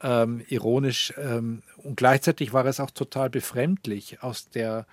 [0.02, 1.14] Ähm, ironisch.
[1.16, 4.86] Ähm, und gleichzeitig war es auch total befremdlich, aus der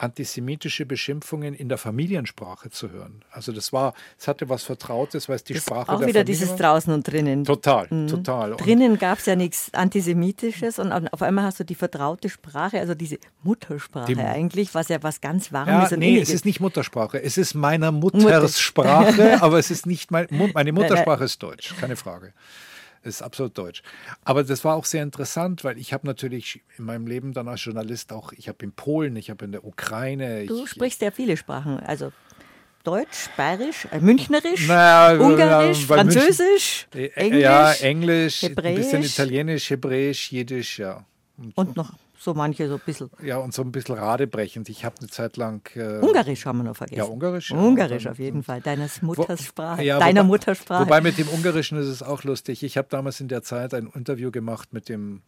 [0.00, 3.22] antisemitische Beschimpfungen in der Familiensprache zu hören.
[3.30, 6.20] Also das war, es hatte was Vertrautes, weil es die das Sprache auch der wieder
[6.20, 7.44] Familie dieses draußen und drinnen.
[7.44, 8.08] Total, mhm.
[8.08, 8.56] total.
[8.56, 12.94] drinnen gab es ja nichts Antisemitisches und auf einmal hast du die vertraute Sprache, also
[12.94, 16.30] diese Muttersprache die, eigentlich, was ja was ganz Warmes ja, und Nee, Inniges.
[16.30, 20.72] es ist nicht Muttersprache, es ist meiner Mutters Sprache, aber es ist nicht mein, meine
[20.72, 22.32] Muttersprache ist Deutsch, keine Frage.
[23.02, 23.82] Das ist absolut deutsch.
[24.24, 27.64] Aber das war auch sehr interessant, weil ich habe natürlich in meinem Leben dann als
[27.64, 30.44] Journalist auch, ich habe in Polen, ich habe in der Ukraine.
[30.46, 32.12] Du ich, sprichst ja viele Sprachen, also
[32.84, 38.44] Deutsch, Bayerisch, äh, Münchnerisch, Naja, Ungarisch, ja, weil München- Französisch, Äh, äh, Englisch, ja, Englisch,
[38.44, 39.06] ein bisschen Hebräisch.
[39.12, 41.04] Italienisch, Hebräisch, Jiddisch, ja.
[41.54, 43.08] und noch so manche so ein bisschen.
[43.22, 44.68] Ja, und so ein bisschen radebrechend.
[44.68, 45.62] Ich habe eine Zeit lang.
[45.74, 46.98] Äh, Ungarisch haben wir noch vergessen.
[46.98, 47.56] Ja, Ungarisch, ja.
[47.56, 50.84] Ungarisch Dann- auf jeden Fall, deines Muttersprache, Ja, deiner wobei- Muttersprache.
[50.84, 52.62] Wobei mit dem Ungarischen ist es auch lustig.
[52.62, 55.22] Ich habe damals in der Zeit ein Interview gemacht mit dem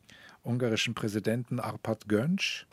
[0.45, 2.67] ungarischen Präsidenten Arpad Gönc.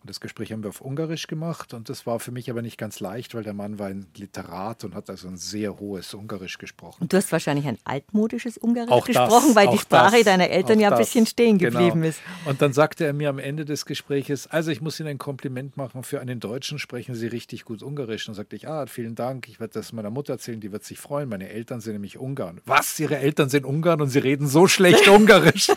[0.00, 1.74] Und das Gespräch haben wir auf Ungarisch gemacht.
[1.74, 4.84] Und das war für mich aber nicht ganz leicht, weil der Mann war ein Literat
[4.84, 6.98] und hat also ein sehr hohes Ungarisch gesprochen.
[7.02, 10.48] und du hast wahrscheinlich ein altmodisches Ungarisch Auch das, gesprochen, weil die Sprache das, deiner
[10.50, 11.00] Eltern ja ein das.
[11.00, 11.78] bisschen stehen Genau.
[11.80, 12.20] geblieben ist.
[12.44, 15.76] Und dann sagte er mir am Ende des Gespräches, also ich muss Ihnen ein Kompliment
[15.76, 18.28] machen, für einen Deutschen sprechen Sie richtig gut Ungarisch.
[18.28, 20.84] Und dann sagte ich, ah, vielen Dank, ich werde das meiner Mutter erzählen, die wird
[20.84, 21.28] sich freuen.
[21.28, 22.60] Meine Eltern sind nämlich Ungarn.
[22.66, 25.70] Was, Ihre Eltern sind Ungarn und Sie reden so schlecht Ungarisch?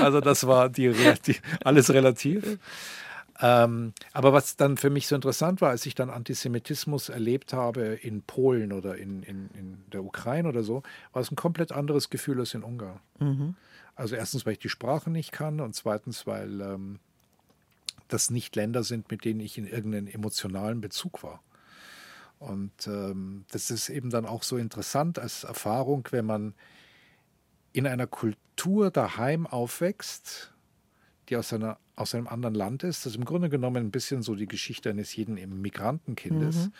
[0.00, 0.92] also das war die,
[1.26, 2.58] die, alles relativ.
[3.42, 7.82] Ähm, aber was dann für mich so interessant war, als ich dann Antisemitismus erlebt habe
[7.94, 12.10] in Polen oder in, in, in der Ukraine oder so, war es ein komplett anderes
[12.10, 13.00] Gefühl als in Ungarn.
[13.96, 16.98] Also erstens, weil ich die Sprache nicht kann und zweitens, weil ähm,
[18.08, 21.42] das nicht Länder sind, mit denen ich in irgendeinem emotionalen Bezug war.
[22.38, 26.54] Und ähm, das ist eben dann auch so interessant als Erfahrung, wenn man
[27.72, 30.52] in einer Kultur daheim aufwächst,
[31.30, 33.06] die aus, einer, aus einem anderen Land ist.
[33.06, 36.70] Das ist im Grunde genommen ein bisschen so die Geschichte eines jeden Migrantenkindes.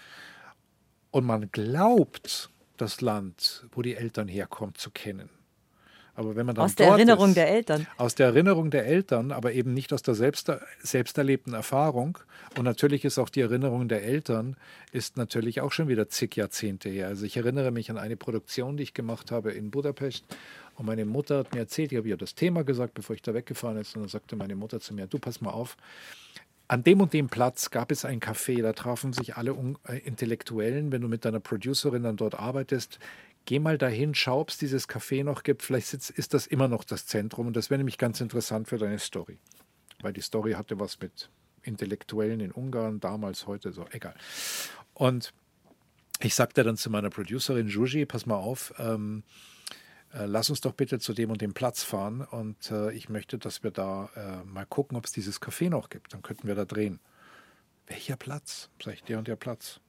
[1.11, 5.31] Und man glaubt, das Land, wo die Eltern herkommen, zu kennen.
[6.14, 7.87] Aber wenn man dann Aus der Erinnerung ist, der Eltern.
[7.96, 10.51] aus der Erinnerung der Eltern, aber eben nicht aus der selbst,
[10.83, 12.18] selbst erlebten Erfahrung.
[12.57, 14.57] Und natürlich ist auch die Erinnerung der Eltern,
[14.92, 17.09] ist natürlich auch schon wieder zig Jahrzehnte her.
[17.09, 20.25] Also ich erinnere mich an eine Produktion, die ich gemacht habe in Budapest.
[20.77, 23.35] Und meine Mutter hat mir erzählt, ich habe ihr das Thema gesagt, bevor ich da
[23.35, 23.94] weggefahren ist.
[23.96, 25.77] Und dann sagte meine Mutter zu mir, du pass mal auf,
[26.70, 29.57] an dem und dem Platz gab es ein Café, da trafen sich alle
[29.88, 30.92] äh, Intellektuellen.
[30.92, 33.01] Wenn du mit deiner Producerin dann dort arbeitest,
[33.46, 35.62] geh mal dahin, schau, ob es dieses Café noch gibt.
[35.62, 37.46] Vielleicht sitzt, ist das immer noch das Zentrum.
[37.46, 39.38] Und das wäre nämlich ganz interessant für deine Story.
[40.00, 41.31] Weil die Story hatte was mit
[41.62, 44.14] Intellektuellen in Ungarn, damals, heute, so, egal.
[44.94, 45.33] Und
[46.20, 49.24] ich sagte dann zu meiner Producerin Juji, pass mal auf, ähm,
[50.12, 53.38] äh, lass uns doch bitte zu dem und dem Platz fahren und äh, ich möchte,
[53.38, 56.12] dass wir da äh, mal gucken, ob es dieses Café noch gibt.
[56.12, 57.00] Dann könnten wir da drehen.
[57.87, 58.70] Welcher Platz?
[58.83, 59.81] Sag ich, der und der Platz.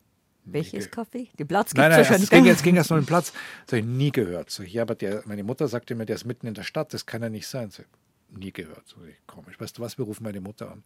[0.43, 1.29] Welches Kaffee?
[1.37, 2.23] Den Platz gibt Nein, es nein, wahrscheinlich.
[2.23, 3.31] es ging, jetzt ging erst noch um den Platz.
[3.65, 4.49] Das habe ich nie gehört.
[4.49, 7.05] So, ja, aber der, meine Mutter sagte mir, der ist mitten in der Stadt, das
[7.05, 7.69] kann ja nicht sein.
[7.69, 7.83] So,
[8.29, 8.87] nie gehört.
[8.87, 9.59] So, ich, komisch.
[9.59, 10.83] Weißt du was, wir rufen meine Mutter an.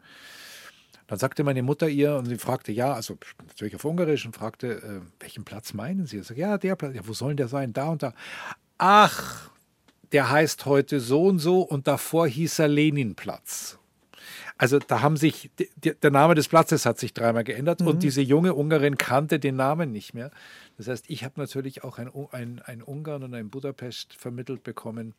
[1.07, 4.81] Dann sagte meine Mutter ihr und sie fragte, ja, also natürlich auf Ungarisch und fragte,
[4.81, 6.17] äh, welchen Platz meinen Sie?
[6.17, 6.95] Ich sag, ja, der Platz.
[6.95, 7.73] Ja, wo soll der sein?
[7.73, 8.13] Da und da.
[8.77, 9.51] Ach,
[10.11, 13.77] der heißt heute so und so und davor hieß er Leninplatz.
[14.57, 15.51] Also da haben sich,
[15.83, 19.91] der Name des Platzes hat sich dreimal geändert und diese junge Ungarin kannte den Namen
[19.91, 20.31] nicht mehr.
[20.77, 25.13] Das heißt, ich habe natürlich auch ein, ein, ein Ungarn und ein Budapest vermittelt bekommen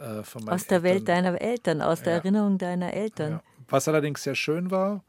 [0.00, 1.24] äh, von meinen Aus der Welt Eltern.
[1.24, 2.18] deiner Eltern, aus der Ja.
[2.18, 3.32] Erinnerung deiner Eltern.
[3.34, 3.42] Ja.
[3.68, 5.04] Was allerdings sehr schön war,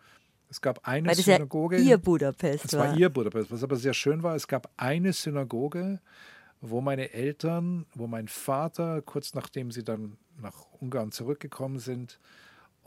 [0.52, 1.78] es gab eine Weil das ja Synagoge.
[1.78, 2.90] ihr Budapest Es war.
[2.90, 3.50] war ihr Budapest.
[3.52, 6.00] Was aber sehr schön war, es gab eine Synagoge,
[6.62, 12.20] wo meine Eltern, wo mein Vater, kurz nachdem sie dann nach Ungarn zurückgekommen sind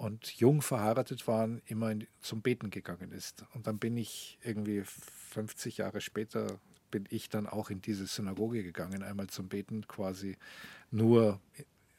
[0.01, 3.45] und jung verheiratet waren, immer in, zum Beten gegangen ist.
[3.53, 6.59] Und dann bin ich irgendwie 50 Jahre später,
[6.91, 10.39] bin ich dann auch in diese Synagoge gegangen, einmal zum Beten quasi
[10.91, 11.39] nur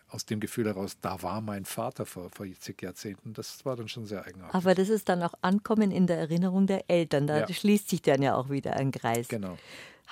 [0.10, 3.34] aus dem Gefühl heraus, da war mein Vater vor, vor zig Jahrzehnten.
[3.34, 4.56] Das war dann schon sehr eigenartig.
[4.56, 7.28] Aber das ist dann auch Ankommen in der Erinnerung der Eltern.
[7.28, 7.54] Da Ja.
[7.54, 9.28] schließt sich dann ja auch wieder ein Kreis.
[9.28, 9.58] genau.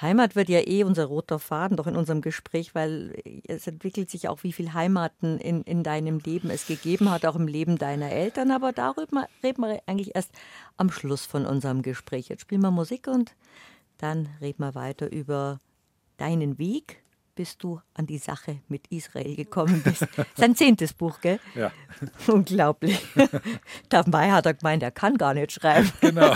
[0.02, 4.30] Heimat wird ja eh unser roter Faden doch in unserem Gespräch, weil es entwickelt sich
[4.30, 8.10] auch, wie viel Heimaten in, in deinem Leben es gegeben hat, auch im Leben deiner
[8.10, 8.52] Eltern.
[8.52, 10.32] Aber darüber reden wir eigentlich erst
[10.78, 12.30] am Schluss von unserem Gespräch.
[12.30, 13.36] Jetzt spielen wir Musik und
[13.98, 15.60] dann reden wir weiter über
[16.18, 17.04] deinen Weg,
[17.36, 20.06] bis du an die Sache mit Israel gekommen bist.
[20.36, 21.40] Sein zehntes Buch, gell?
[21.56, 21.72] Ja,
[22.28, 23.02] Unglaublich.
[23.90, 25.92] Dabei hat er gemeint, er kann gar nicht schreiben.
[26.02, 26.36] genau.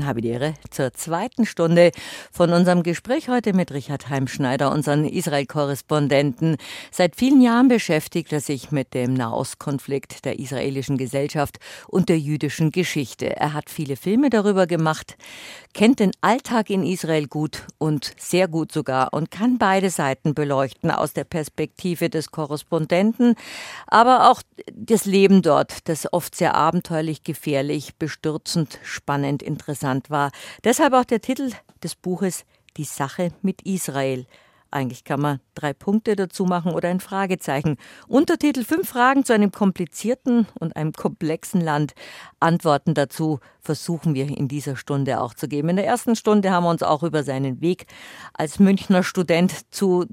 [0.00, 1.92] Ehre zur zweiten Stunde
[2.32, 6.56] von unserem Gespräch heute mit Richard Heimschneider, unseren Israel-Korrespondenten.
[6.90, 12.72] Seit vielen Jahren beschäftigt er sich mit dem Nahostkonflikt der israelischen Gesellschaft und der jüdischen
[12.72, 13.36] Geschichte.
[13.36, 15.16] Er hat viele Filme darüber gemacht,
[15.72, 20.90] kennt den Alltag in Israel gut und sehr gut sogar und kann beide Seiten beleuchten
[20.90, 23.36] aus der Perspektive des Korrespondenten,
[23.86, 30.30] aber auch das Leben dort, das oft sehr abenteuerlich, gefährlich, bestürzend, spannend, interessant war.
[30.64, 32.44] Deshalb auch der Titel des Buches
[32.76, 34.26] Die Sache mit Israel.
[34.74, 37.76] Eigentlich kann man drei Punkte dazu machen oder ein Fragezeichen.
[38.08, 41.92] Untertitel Fünf Fragen zu einem komplizierten und einem komplexen Land.
[42.40, 45.68] Antworten dazu versuchen wir in dieser Stunde auch zu geben.
[45.68, 47.86] In der ersten Stunde haben wir uns auch über seinen Weg
[48.32, 50.06] als Münchner Student zu,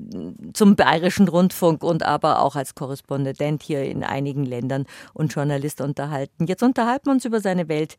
[0.54, 6.46] zum Bayerischen Rundfunk und aber auch als Korrespondent hier in einigen Ländern und Journalist unterhalten.
[6.46, 7.96] Jetzt unterhalten wir uns über seine Welt,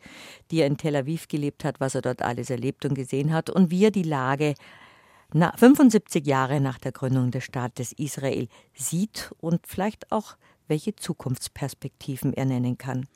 [0.53, 3.51] die er in Tel Aviv gelebt hat, was er dort alles erlebt und gesehen hat
[3.51, 4.55] und wie er die Lage
[5.57, 10.37] 75 Jahre nach der Gründung des Staates Israel sieht und vielleicht auch
[10.69, 13.07] welche Zukunftsperspektiven er nennen kann.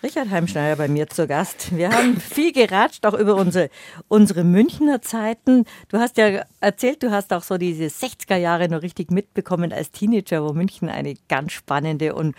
[0.00, 1.76] Richard Heimschneider bei mir zu Gast.
[1.76, 3.68] Wir haben viel geratscht, auch über unsere,
[4.06, 5.64] unsere Münchner Zeiten.
[5.88, 9.90] Du hast ja erzählt, du hast auch so diese 60er Jahre noch richtig mitbekommen als
[9.90, 12.36] Teenager, wo München eine ganz spannende und,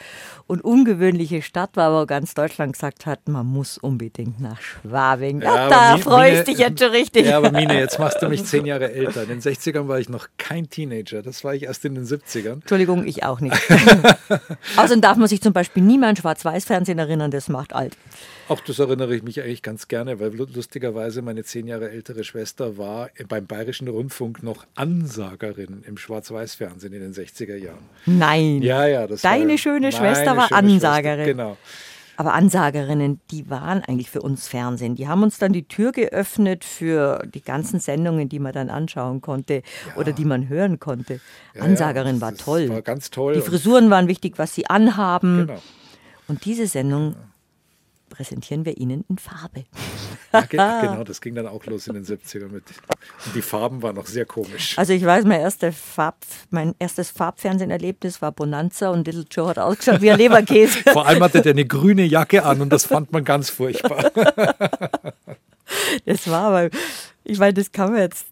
[0.48, 5.42] und ungewöhnliche Stadt war, wo ganz Deutschland gesagt hat, man muss unbedingt nach Schwabing.
[5.42, 7.26] Ja, da freue ich dich jetzt schon richtig.
[7.26, 9.24] Ja, aber Mine, jetzt machst du mich zehn Jahre älter.
[9.24, 11.22] In den 60ern war ich noch kein Teenager.
[11.22, 12.54] Das war ich erst in den 70ern.
[12.54, 13.58] Entschuldigung, ich auch nicht.
[14.78, 17.32] Außerdem darf man sich zum Beispiel nie mehr an Schwarz-Weiß-Fernsehen erinnern.
[17.32, 17.98] Das macht alt.
[18.48, 22.78] Auch das erinnere ich mich eigentlich ganz gerne, weil lustigerweise meine zehn Jahre ältere Schwester
[22.78, 27.84] war beim Bayerischen Rundfunk noch Ansagerin im Schwarz-Weiß-Fernsehen in den 60er Jahren.
[28.06, 28.62] Nein.
[28.62, 29.08] Ja, ja.
[29.08, 31.26] Deine war schöne Schwester war schöne Ansagerin.
[31.26, 31.34] Schwester.
[31.34, 31.58] Genau.
[32.20, 34.96] Aber Ansagerinnen, die waren eigentlich für uns Fernsehen.
[34.96, 39.22] Die haben uns dann die Tür geöffnet für die ganzen Sendungen, die man dann anschauen
[39.22, 39.96] konnte Ja.
[39.96, 41.22] oder die man hören konnte.
[41.56, 42.68] Ja, Ansagerin ja, war toll.
[42.68, 43.36] War ganz toll.
[43.36, 45.48] Die Frisuren waren wichtig, was sie anhaben.
[45.48, 45.62] Genau.
[46.28, 47.16] Und diese Sendung
[48.10, 49.64] präsentieren wir Ihnen in Farbe.
[50.34, 52.64] Ja, ge- genau, das ging dann auch los in den 70ern mit.
[53.26, 54.78] Und die Farben waren noch sehr komisch.
[54.78, 56.18] Also ich weiß, mein, erste Farb,
[56.50, 60.80] mein erstes Farbfernseherlebnis war Bonanza und Little Joe hat ausgeschaut wie ein Leberkäse.
[60.92, 64.12] Vor allem hatte der eine grüne Jacke an und das fand man ganz furchtbar.
[66.06, 66.70] Das war aber,
[67.24, 68.28] ich meine, das kann man jetzt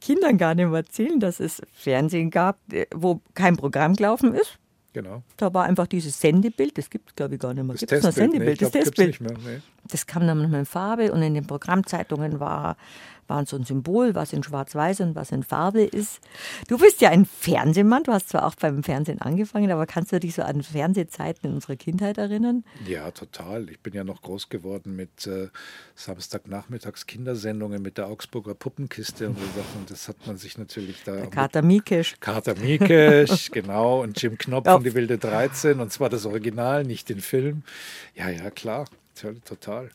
[0.00, 2.58] Kindern gar nicht mehr erzählen, dass es Fernsehen gab,
[2.94, 4.58] wo kein Programm gelaufen ist.
[4.98, 5.22] Genau.
[5.36, 7.74] Da war einfach dieses Sendebild, das gibt es glaube ich gar nicht mehr.
[7.74, 8.52] Das Gibt es noch Testbild, nee, Sendebild?
[8.54, 9.20] ich glaub, das Testbild.
[9.20, 9.32] mehr.
[9.44, 9.60] Nee.
[9.88, 12.76] Das kam dann nochmal in Farbe und in den Programmzeitungen war,
[13.28, 16.20] war so ein Symbol, was in Schwarz-Weiß und was in Farbe ist.
[16.66, 20.18] Du bist ja ein Fernsehmann, du hast zwar auch beim Fernsehen angefangen, aber kannst du
[20.20, 22.64] dich so an Fernsehzeiten in unserer Kindheit erinnern?
[22.86, 23.68] Ja, total.
[23.70, 25.48] Ich bin ja noch groß geworden mit äh,
[25.94, 29.86] Samstagnachmittags Kindersendungen mit der Augsburger Puppenkiste und so Sachen.
[29.88, 31.26] Das hat man sich natürlich da.
[31.26, 32.16] Kater Miekisch.
[32.20, 34.74] Kater Miekisch, genau, und Jim Knopf Ja.
[34.76, 35.80] und die Wilde 13.
[35.80, 37.62] Und zwar das Original, nicht den Film.
[38.14, 38.86] Ja, ja, klar.
[39.44, 39.90] Total.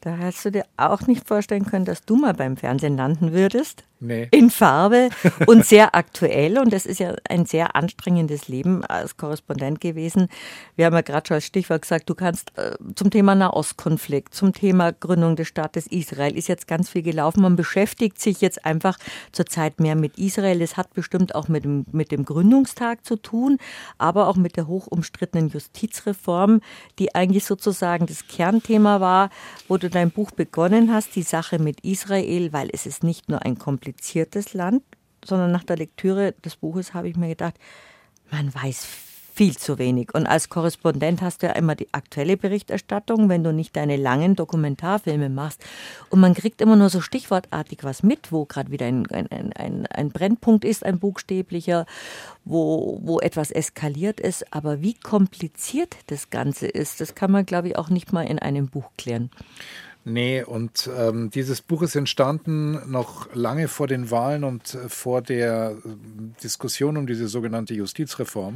[0.00, 3.84] Da hast du dir auch nicht vorstellen können, dass du mal beim Fernsehen landen würdest.
[4.00, 4.28] Nee.
[4.30, 5.10] In Farbe
[5.46, 6.58] und sehr aktuell.
[6.58, 10.28] Und das ist ja ein sehr anstrengendes Leben als Korrespondent gewesen.
[10.76, 14.52] Wir haben ja gerade schon als Stichwort gesagt, du kannst äh, zum Thema Nahostkonflikt, zum
[14.52, 17.42] Thema Gründung des Staates Israel ist jetzt ganz viel gelaufen.
[17.42, 18.98] Man beschäftigt sich jetzt einfach
[19.32, 20.62] zurzeit mehr mit Israel.
[20.62, 23.58] Es hat bestimmt auch mit dem, mit dem Gründungstag zu tun,
[23.98, 26.60] aber auch mit der hochumstrittenen Justizreform,
[27.00, 29.30] die eigentlich sozusagen das Kernthema war,
[29.66, 33.44] wo du dein Buch begonnen hast, die Sache mit Israel, weil es ist nicht nur
[33.44, 33.58] ein
[33.92, 34.82] kompliziertes Land,
[35.24, 37.54] sondern nach der Lektüre des Buches habe ich mir gedacht,
[38.30, 38.86] man weiß
[39.32, 40.12] viel zu wenig.
[40.14, 44.34] Und als Korrespondent hast du ja immer die aktuelle Berichterstattung, wenn du nicht deine langen
[44.34, 45.64] Dokumentarfilme machst.
[46.10, 49.86] Und man kriegt immer nur so stichwortartig was mit, wo gerade wieder ein, ein, ein-
[49.86, 51.86] ein, Brennpunkt ist, ein buchstäblicher,
[52.44, 54.52] wo, wo etwas eskaliert ist.
[54.52, 58.40] Aber wie kompliziert das Ganze ist, das kann man, glaube ich, auch nicht mal in
[58.40, 59.30] einem Buch klären.
[60.04, 65.20] Nee, und ähm, dieses Buch ist entstanden noch lange vor den Wahlen und äh, vor
[65.20, 65.90] der äh,
[66.42, 68.54] Diskussion um diese sogenannte Justizreform.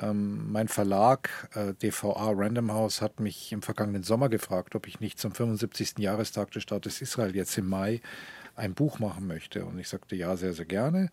[0.00, 5.00] Ähm, mein Verlag, äh, DVA Random House, hat mich im vergangenen Sommer gefragt, ob ich
[5.00, 5.98] nicht zum 75.
[5.98, 8.00] Jahrestag des Staates Israel jetzt im Mai
[8.58, 9.64] ein Buch machen möchte.
[9.64, 11.10] Und ich sagte ja, sehr, sehr gerne.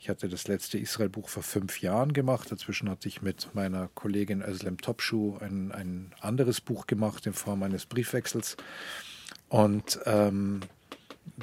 [0.00, 2.50] Ich hatte das letzte Israel-Buch vor fünf Jahren gemacht.
[2.50, 7.62] Dazwischen hatte ich mit meiner Kollegin Özlem Topschuh ein, ein anderes Buch gemacht in Form
[7.62, 8.56] eines Briefwechsels.
[9.48, 10.60] Und ähm,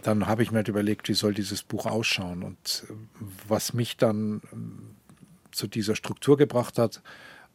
[0.01, 2.43] dann habe ich mir halt überlegt, wie soll dieses Buch ausschauen.
[2.43, 2.93] Und äh,
[3.47, 4.95] was mich dann ähm,
[5.51, 7.01] zu dieser Struktur gebracht hat,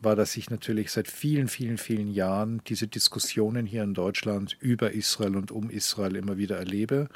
[0.01, 4.93] war, dass ich natürlich seit vielen, vielen, vielen Jahren diese Diskussionen hier in Deutschland über
[4.93, 7.09] Israel und um Israel immer wieder erlebe.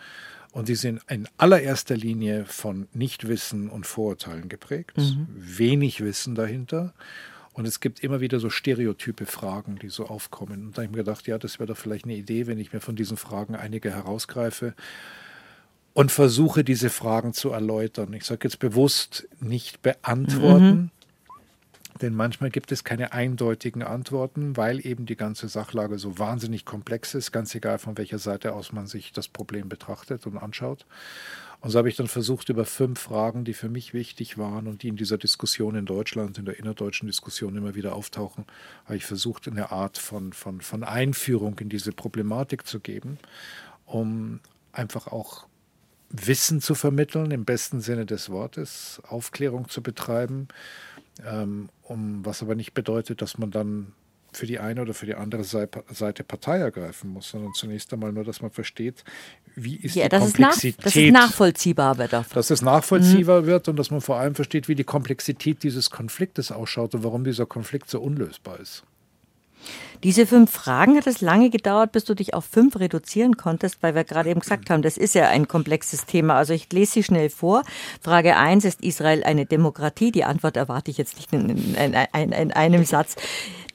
[0.53, 4.93] Und die sind in allererster Linie von Nichtwissen und Vorurteilen geprägt.
[5.35, 6.93] Wenig Wissen dahinter.
[7.55, 10.67] Und es gibt immer wieder so stereotype Fragen, die so aufkommen.
[10.67, 12.73] Und da habe ich mir gedacht, ja, das wäre doch vielleicht eine Idee, wenn ich
[12.73, 14.75] mir von diesen Fragen einige herausgreife
[15.95, 18.13] und versuche, diese Fragen zu erläutern.
[18.15, 20.91] Ich sage jetzt bewusst nicht beantworten,
[22.03, 27.15] denn manchmal gibt es keine eindeutigen Antworten, weil eben die ganze Sachlage so wahnsinnig komplex
[27.15, 30.85] ist, ganz egal von welcher Seite aus man sich das Problem betrachtet und anschaut.
[31.61, 34.83] Und so habe ich dann versucht, über fünf Fragen, die für mich wichtig waren und
[34.83, 38.47] die in dieser Diskussion in Deutschland, in der innerdeutschen Diskussion immer wieder auftauchen,
[38.85, 43.19] habe ich versucht, eine Art von, von, von Einführung in diese Problematik zu geben,
[43.87, 44.41] um
[44.73, 45.47] einfach auch
[46.11, 50.49] Wissen zu vermitteln, im besten Sinne des Wortes, Aufklärung zu betreiben,
[51.25, 53.93] ähm, um, was aber nicht bedeutet, dass man dann
[54.33, 58.25] für die eine oder für die andere Seite Partei ergreifen muss, sondern zunächst einmal nur,
[58.25, 59.05] dass man versteht,
[59.55, 60.79] wie ist ja, die Komplexität.
[60.79, 62.15] Es dass es nachvollziehbar wird.
[62.15, 62.25] Auch.
[62.27, 63.47] Dass es nachvollziehbar mhm.
[63.47, 67.25] wird und dass man vor allem versteht, wie die Komplexität dieses Konfliktes ausschaut und warum
[67.25, 68.85] dieser Konflikt so unlösbar ist.
[70.03, 73.95] Diese fünf Fragen hat es lange gedauert, bis du dich auf fünf reduzieren konntest, weil
[73.95, 76.35] wir gerade eben gesagt haben, das ist ja ein komplexes Thema.
[76.35, 77.63] Also ich lese sie schnell vor.
[78.01, 80.11] Frage eins ist Israel eine Demokratie?
[80.11, 83.15] Die Antwort erwarte ich jetzt nicht in, in, in, in einem Satz.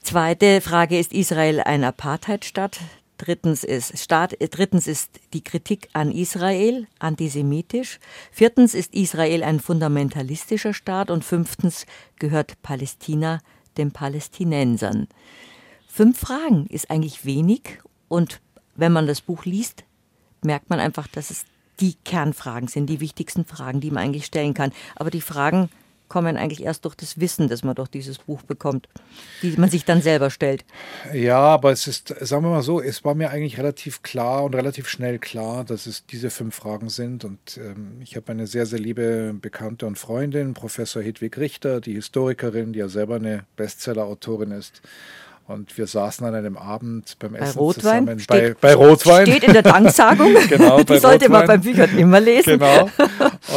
[0.02, 2.78] Zweite Frage ist Israel ein Apartheidstaat?
[3.18, 7.98] Drittens ist, Staat, drittens ist die Kritik an Israel antisemitisch.
[8.30, 11.10] Viertens ist Israel ein fundamentalistischer Staat.
[11.10, 11.84] Und fünftens
[12.18, 13.40] gehört Palästina
[13.76, 15.08] den Palästinensern.
[15.98, 18.40] Fünf Fragen ist eigentlich wenig und
[18.76, 19.82] wenn man das Buch liest,
[20.44, 21.44] merkt man einfach, dass es
[21.80, 24.70] die Kernfragen sind, die wichtigsten Fragen, die man eigentlich stellen kann.
[24.94, 25.70] Aber die Fragen
[26.08, 28.88] kommen eigentlich erst durch das Wissen, das man durch dieses Buch bekommt,
[29.42, 30.64] die man sich dann selber stellt.
[31.12, 34.54] Ja, aber es ist, sagen wir mal so, es war mir eigentlich relativ klar und
[34.54, 37.24] relativ schnell klar, dass es diese fünf Fragen sind.
[37.24, 41.94] Und ähm, ich habe eine sehr, sehr liebe Bekannte und Freundin, Professor Hedwig Richter, die
[41.94, 44.80] Historikerin, die ja selber eine Bestseller-Autorin ist.
[45.48, 48.20] Und wir saßen an einem Abend beim bei Essen Rotwein zusammen.
[48.20, 49.26] Steht, bei, bei Rotwein.
[49.26, 50.34] Steht in der Danksagung.
[50.48, 51.30] genau, Die sollte Rotwein.
[51.30, 52.58] man beim Büchern immer lesen.
[52.58, 52.90] Genau.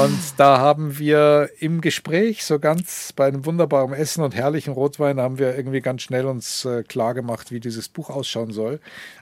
[0.01, 5.19] Und da haben wir im Gespräch, so ganz bei einem wunderbaren Essen und herrlichen Rotwein,
[5.19, 8.79] haben wir irgendwie ganz schnell uns äh, klar gemacht, wie dieses Buch ausschauen soll.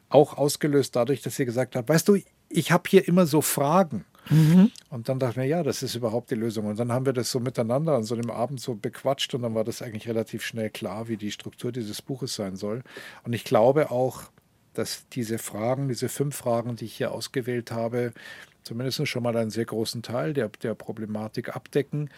[0.09, 4.05] Auch ausgelöst dadurch, dass sie gesagt hat, weißt du, ich habe hier immer so Fragen.
[4.29, 4.71] Mhm.
[4.89, 6.67] Und dann dachten wir, ja, das ist überhaupt die Lösung.
[6.67, 9.55] Und dann haben wir das so miteinander an so einem Abend so bequatscht und dann
[9.55, 12.83] war das eigentlich relativ schnell klar, wie die Struktur dieses Buches sein soll.
[13.23, 14.23] Und ich glaube auch,
[14.73, 18.13] dass diese Fragen, diese fünf Fragen, die ich hier ausgewählt habe,
[18.63, 22.09] zumindest schon mal einen sehr großen Teil der, der Problematik abdecken.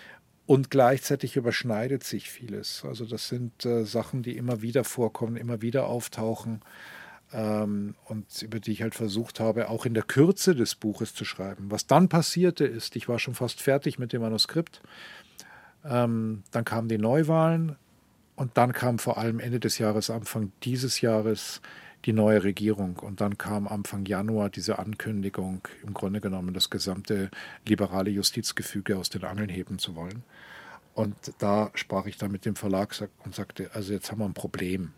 [0.48, 2.84] Und gleichzeitig überschneidet sich vieles.
[2.84, 6.62] Also das sind äh, Sachen, die immer wieder vorkommen, immer wieder auftauchen
[7.34, 11.26] ähm, und über die ich halt versucht habe, auch in der Kürze des Buches zu
[11.26, 11.72] schreiben.
[11.72, 14.82] Was dann passierte ist, ich war schon fast fertig mit dem Manuskript,
[15.86, 17.76] ähm, dann kamen die Neuwahlen
[18.36, 21.62] und dann kam vor allem Ende des Jahres, Anfang dieses Jahres
[22.06, 27.30] die neue Regierung und dann kam Anfang Januar diese Ankündigung, im Grunde genommen das gesamte
[27.68, 30.24] liberale Justizgefüge aus den Angeln heben zu wollen.
[30.94, 34.34] Und da sprach ich dann mit dem Verlag und sagte, also jetzt haben wir ein
[34.34, 34.94] Problem.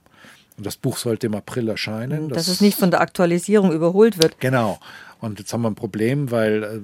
[0.57, 2.29] Und das Buch sollte im April erscheinen.
[2.29, 4.39] Dass das es nicht von der Aktualisierung überholt wird.
[4.39, 4.79] Genau.
[5.19, 6.79] Und jetzt haben wir ein Problem, weil äh,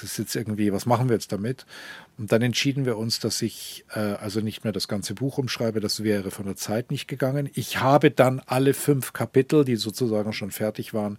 [0.00, 1.66] das ist jetzt irgendwie, was machen wir jetzt damit?
[2.18, 5.80] Und dann entschieden wir uns, dass ich äh, also nicht mehr das ganze Buch umschreibe,
[5.80, 7.50] das wäre von der Zeit nicht gegangen.
[7.54, 11.18] Ich habe dann alle fünf Kapitel, die sozusagen schon fertig waren,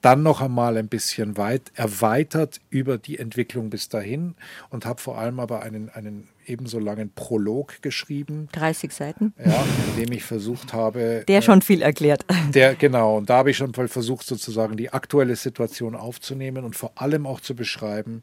[0.00, 4.36] dann noch einmal ein bisschen weit erweitert über die Entwicklung bis dahin
[4.70, 8.48] und habe vor allem aber einen, einen ebenso langen Prolog geschrieben.
[8.52, 9.34] 30 Seiten.
[9.44, 9.64] Ja,
[9.96, 11.24] in dem ich versucht habe.
[11.28, 12.24] Der äh, schon viel erklärt.
[12.54, 13.18] Der, genau.
[13.18, 17.40] Und da habe ich schon versucht, sozusagen die aktuelle Situation aufzunehmen und vor allem auch
[17.40, 18.22] zu beschreiben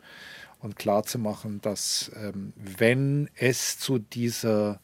[0.60, 4.80] und klarzumachen, dass ähm, wenn es zu dieser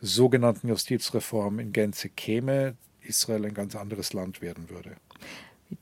[0.00, 4.96] sogenannten Justizreform in Gänze käme, Israel ein ganz anderes Land werden würde.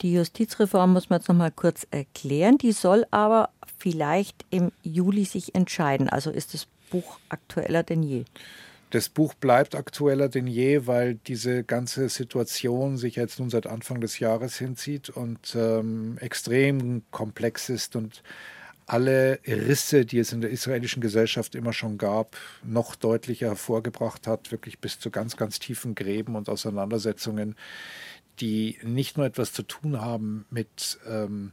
[0.03, 2.59] Die Justizreform muss man jetzt noch mal kurz erklären.
[2.59, 6.09] Die soll aber vielleicht im Juli sich entscheiden.
[6.09, 8.25] Also ist das Buch aktueller denn je?
[8.91, 14.01] Das Buch bleibt aktueller denn je, weil diese ganze Situation sich jetzt nun seit Anfang
[14.01, 18.25] des Jahres hinzieht und ähm, extrem komplex ist und
[18.87, 24.51] alle Risse, die es in der israelischen Gesellschaft immer schon gab, noch deutlicher hervorgebracht hat,
[24.51, 27.55] wirklich bis zu ganz, ganz tiefen Gräben und Auseinandersetzungen,
[28.41, 31.53] die nicht nur etwas zu tun haben mit ähm,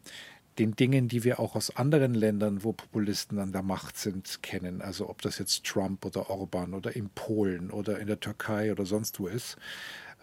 [0.59, 4.81] den Dingen, die wir auch aus anderen Ländern, wo Populisten an der Macht sind, kennen.
[4.81, 8.85] Also ob das jetzt Trump oder Orban oder in Polen oder in der Türkei oder
[8.85, 9.57] sonst wo ist.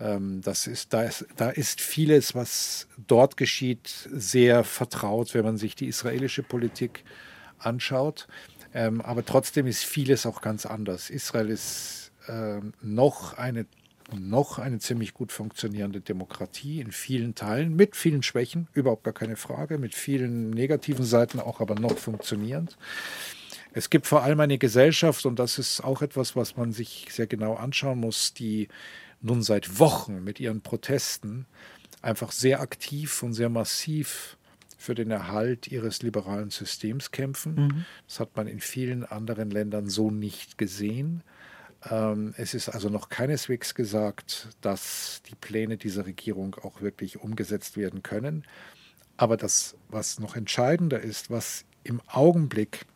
[0.01, 5.57] Ähm, das ist, da, ist, da ist vieles, was dort geschieht, sehr vertraut, wenn man
[5.57, 7.05] sich die israelische Politik
[7.59, 8.27] anschaut.
[8.73, 11.11] Ähm, aber trotzdem ist vieles auch ganz anders.
[11.11, 13.67] Israel ist äh, noch eine
[14.13, 19.37] noch eine ziemlich gut funktionierende Demokratie in vielen Teilen, mit vielen Schwächen, überhaupt gar keine
[19.37, 22.77] Frage, mit vielen negativen Seiten auch, aber noch funktionierend.
[23.73, 27.27] Es gibt vor allem eine Gesellschaft, und das ist auch etwas, was man sich sehr
[27.27, 28.69] genau anschauen muss, die
[29.21, 31.47] nun seit Wochen mit ihren Protesten
[32.03, 34.37] einfach sehr aktiv und sehr massiv
[34.77, 37.55] für den Erhalt ihres liberalen Systems kämpfen.
[37.55, 37.85] Mhm.
[38.07, 41.23] Das hat man in vielen anderen Ländern so nicht gesehen.
[41.91, 47.77] Ähm, es ist also noch keineswegs gesagt, dass die Pläne dieser Regierung auch wirklich umgesetzt
[47.77, 48.45] werden können.
[49.17, 52.87] Aber das, was noch entscheidender ist, was im Augenblick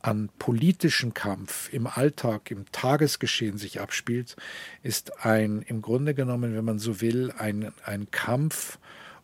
[0.00, 4.34] an politischem Kampf im Alltag, im Tagesgeschehen sich abspielt,
[4.82, 8.78] ist ein, im Grunde genommen, wenn man so will, ein, ein Kampf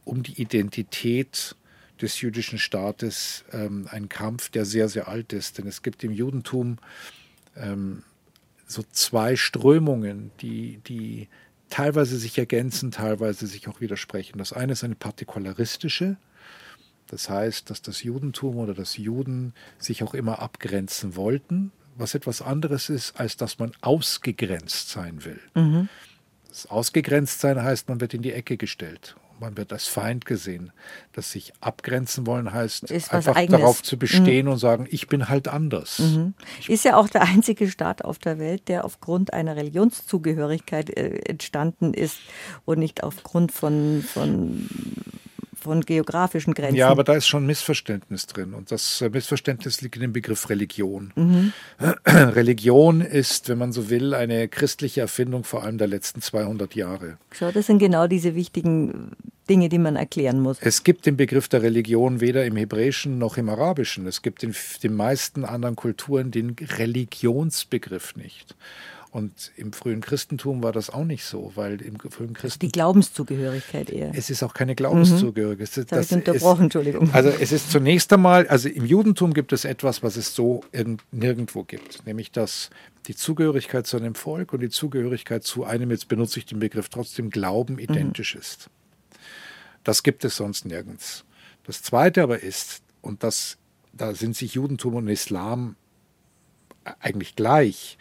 [0.05, 1.57] um die Identität
[2.01, 5.59] des jüdischen Staates, ähm, ein Kampf, der sehr, sehr alt ist.
[5.59, 6.79] Denn es gibt im Judentum
[7.57, 8.05] ähm,
[8.69, 11.29] so zwei Strömungen, die, die
[11.71, 14.39] teilweise sich ergänzen, teilweise sich auch widersprechen.
[14.39, 16.17] Das eine ist eine partikularistische,
[17.09, 22.43] das heißt, dass das Judentum oder das Juden sich auch immer abgrenzen wollten, was etwas
[22.43, 25.41] anderes ist, als dass man ausgegrenzt sein will.
[25.55, 25.89] Mhm.
[26.49, 29.17] Das Ausgegrenzt sein heißt, man wird in die Ecke gestellt.
[29.41, 30.73] Man wird als Feind gesehen.
[31.13, 33.61] Das sich abgrenzen wollen heißt, einfach Eigenes.
[33.61, 34.53] darauf zu bestehen mhm.
[34.53, 35.99] und sagen, ich bin halt anders.
[35.99, 36.35] Mhm.
[36.67, 41.95] Ist ja auch der einzige Staat auf der Welt, der aufgrund einer Religionszugehörigkeit äh, entstanden
[41.95, 42.19] ist
[42.65, 44.69] und nicht aufgrund von, von
[45.61, 46.77] von geografischen Grenzen.
[46.77, 48.55] Ja, aber da ist schon Missverständnis drin.
[48.55, 51.13] Und das äh, Missverständnis liegt in dem Begriff Religion.
[51.17, 51.53] Mhm.
[52.07, 57.19] Religion ist, wenn man so will, eine christliche Erfindung vor allem der letzten 200 Jahre.
[57.35, 59.13] So, das sind genau diese wichtigen
[59.49, 60.59] Dinge, die man erklären muss.
[60.61, 64.07] Es gibt den Begriff der Religion weder im Hebräischen noch im Arabischen.
[64.07, 68.55] Es gibt in den meisten anderen Kulturen den Religionsbegriff nicht.
[69.11, 72.69] Und im frühen Christentum war das auch nicht so, weil im frühen Christentum.
[72.69, 74.13] Die Glaubenszugehörigkeit eher.
[74.15, 75.77] Es ist auch keine Glaubenszugehörigkeit.
[75.77, 75.87] Mhm.
[75.89, 77.11] Das, das unterbrochen, ist, Entschuldigung.
[77.15, 80.63] Also es ist zunächst einmal, also im Judentum gibt es etwas, was es so
[81.11, 82.69] nirgendwo gibt, nämlich dass
[83.07, 86.91] die Zugehörigkeit zu einem Volk und die Zugehörigkeit zu einem, jetzt benutze ich den Begriff
[86.91, 87.81] trotzdem, Glauben mhm.
[87.81, 88.41] identisch mhm.
[88.43, 88.71] ist.
[89.85, 91.25] Das gibt es sonst nirgends.
[91.65, 93.57] Das Zweite aber ist, und das,
[93.95, 95.77] da sind sich Judentum und Islam
[97.01, 97.97] eigentlich gleich,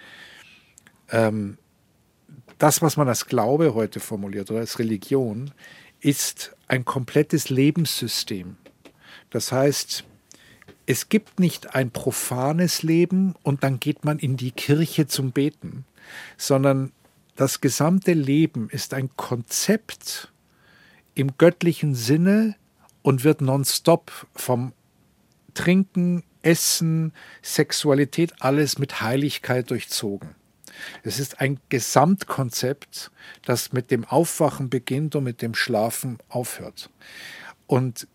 [1.09, 1.57] ähm,
[2.57, 5.51] das, was man als Glaube heute formuliert oder als Religion,
[5.99, 8.57] ist ein komplettes Lebenssystem.
[9.29, 10.03] Das heißt,
[10.85, 15.85] es gibt nicht ein profanes Leben und dann geht man in die Kirche zum Beten,
[16.37, 16.91] sondern
[17.35, 20.31] das gesamte Leben ist ein Konzept
[21.13, 22.55] im göttlichen Sinne
[23.01, 24.73] und wird nonstop vom
[25.53, 30.35] Trinken, Essen, Sexualität, alles mit Heiligkeit durchzogen.
[31.03, 33.11] Es ist ein Gesamtkonzept,
[33.45, 36.89] das mit dem Aufwachen beginnt und mit dem Schlafen aufhört.
[37.65, 38.07] Und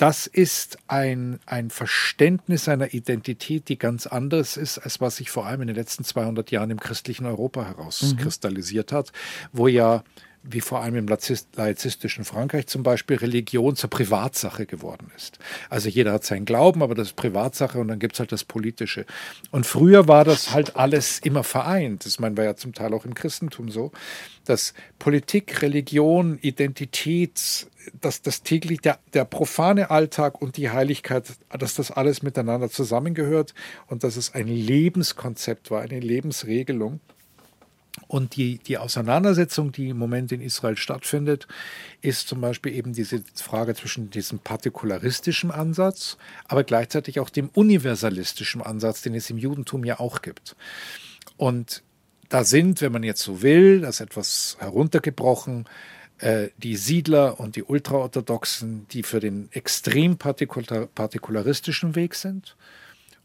[0.00, 5.44] das ist ein, ein Verständnis einer Identität, die ganz anders ist, als was sich vor
[5.46, 8.96] allem in den letzten 200 Jahren im christlichen Europa herauskristallisiert mhm.
[8.96, 9.12] hat,
[9.52, 10.02] wo ja
[10.42, 15.38] wie vor allem im laizistischen Frankreich zum Beispiel, Religion zur Privatsache geworden ist.
[15.68, 18.44] Also jeder hat seinen Glauben, aber das ist Privatsache und dann gibt es halt das
[18.44, 19.04] Politische.
[19.50, 22.06] Und früher war das halt alles immer vereint.
[22.06, 23.92] Das meinen wir ja zum Teil auch im Christentum so,
[24.46, 27.68] dass Politik, Religion, Identität,
[28.00, 33.54] dass das täglich, der, der profane Alltag und die Heiligkeit, dass das alles miteinander zusammengehört
[33.88, 37.00] und dass es ein Lebenskonzept war, eine Lebensregelung.
[38.08, 41.46] Und die, die Auseinandersetzung, die im Moment in Israel stattfindet,
[42.02, 48.62] ist zum Beispiel eben diese Frage zwischen diesem partikularistischen Ansatz, aber gleichzeitig auch dem universalistischen
[48.62, 50.56] Ansatz, den es im Judentum ja auch gibt.
[51.36, 51.82] Und
[52.28, 55.66] da sind, wenn man jetzt so will, das etwas heruntergebrochen,
[56.18, 62.56] äh, die Siedler und die Ultraorthodoxen, die für den extrem partikularistischen Weg sind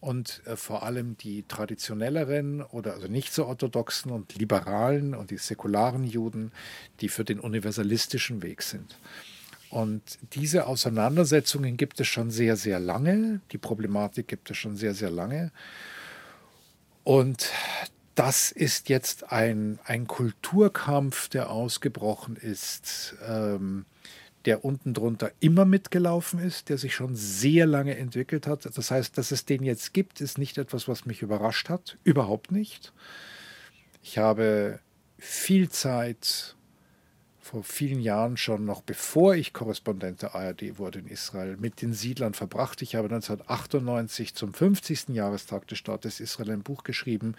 [0.05, 5.37] und äh, vor allem die traditionelleren oder also nicht so orthodoxen und liberalen und die
[5.37, 6.51] säkularen Juden,
[7.01, 8.99] die für den universalistischen Weg sind.
[9.71, 10.03] Und
[10.33, 13.41] diese Auseinandersetzungen gibt es schon sehr, sehr lange.
[13.51, 15.51] Die Problematik gibt es schon sehr, sehr lange.
[17.03, 17.49] Und
[18.13, 23.15] das ist jetzt ein, ein Kulturkampf, der ausgebrochen ist.
[23.27, 23.85] Ähm,
[24.45, 28.65] der unten drunter immer mitgelaufen ist, der sich schon sehr lange entwickelt hat.
[28.77, 31.97] Das heißt, dass es den jetzt gibt, ist nicht etwas, was mich überrascht hat.
[32.03, 32.93] Überhaupt nicht.
[34.03, 34.79] Ich habe
[35.17, 36.55] viel Zeit
[37.39, 41.93] vor vielen Jahren schon, noch bevor ich Korrespondent der ARD wurde in Israel, mit den
[41.93, 42.81] Siedlern verbracht.
[42.81, 45.09] Ich habe 1998 zum 50.
[45.09, 47.35] Jahrestag des Staates Israel ein Buch geschrieben,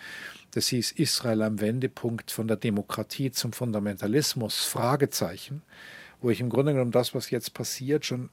[0.52, 5.62] das hieß Israel am Wendepunkt von der Demokratie zum Fundamentalismus, Fragezeichen
[6.20, 8.30] wo ich im Grunde genommen das, was jetzt passiert, schon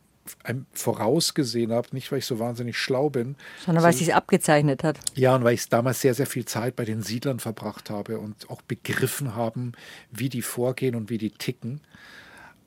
[0.74, 3.36] vorausgesehen habe, nicht weil ich so wahnsinnig schlau bin.
[3.66, 4.98] Sondern weil es sich abgezeichnet hat.
[5.16, 8.50] Ja, und weil ich damals sehr, sehr viel Zeit bei den Siedlern verbracht habe und
[8.50, 9.74] auch begriffen haben,
[10.12, 11.82] wie die vorgehen und wie die ticken.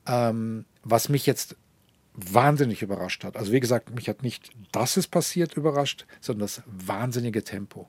[0.05, 1.55] Ähm, was mich jetzt
[2.13, 3.37] wahnsinnig überrascht hat.
[3.37, 7.87] Also wie gesagt, mich hat nicht, dass es passiert, überrascht, sondern das wahnsinnige Tempo.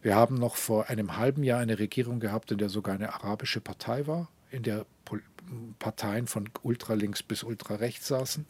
[0.00, 3.60] Wir haben noch vor einem halben Jahr eine Regierung gehabt, in der sogar eine arabische
[3.60, 4.86] Partei war, in der
[5.78, 8.46] Parteien von ultralinks bis ultrarechts saßen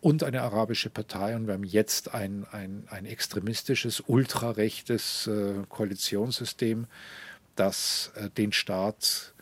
[0.00, 1.34] und eine arabische Partei.
[1.34, 6.86] Und wir haben jetzt ein, ein, ein extremistisches, ultrarechtes äh, Koalitionssystem,
[7.56, 9.32] das äh, den Staat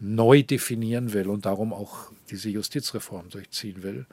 [0.00, 4.06] neu definieren will und darum auch diese Justizreform durchziehen will.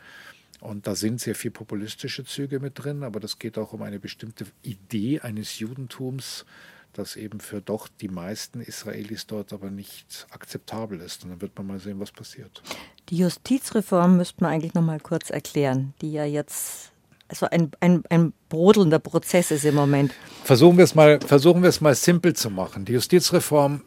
[0.60, 4.00] Und da sind sehr viel populistische Züge mit drin, aber das geht auch um eine
[4.00, 6.46] bestimmte Idee eines Judentums,
[6.94, 11.24] das eben für doch die meisten Israelis dort aber nicht akzeptabel ist.
[11.24, 12.62] Und dann wird man mal sehen, was passiert.
[13.10, 16.92] Die Justizreform müsste man eigentlich noch mal kurz erklären, die ja jetzt
[17.28, 20.14] also ein, ein, ein brodelnder Prozess ist im Moment.
[20.44, 22.86] Versuchen wir es mal, versuchen wir es mal simpel zu machen.
[22.86, 23.82] Die Justizreform,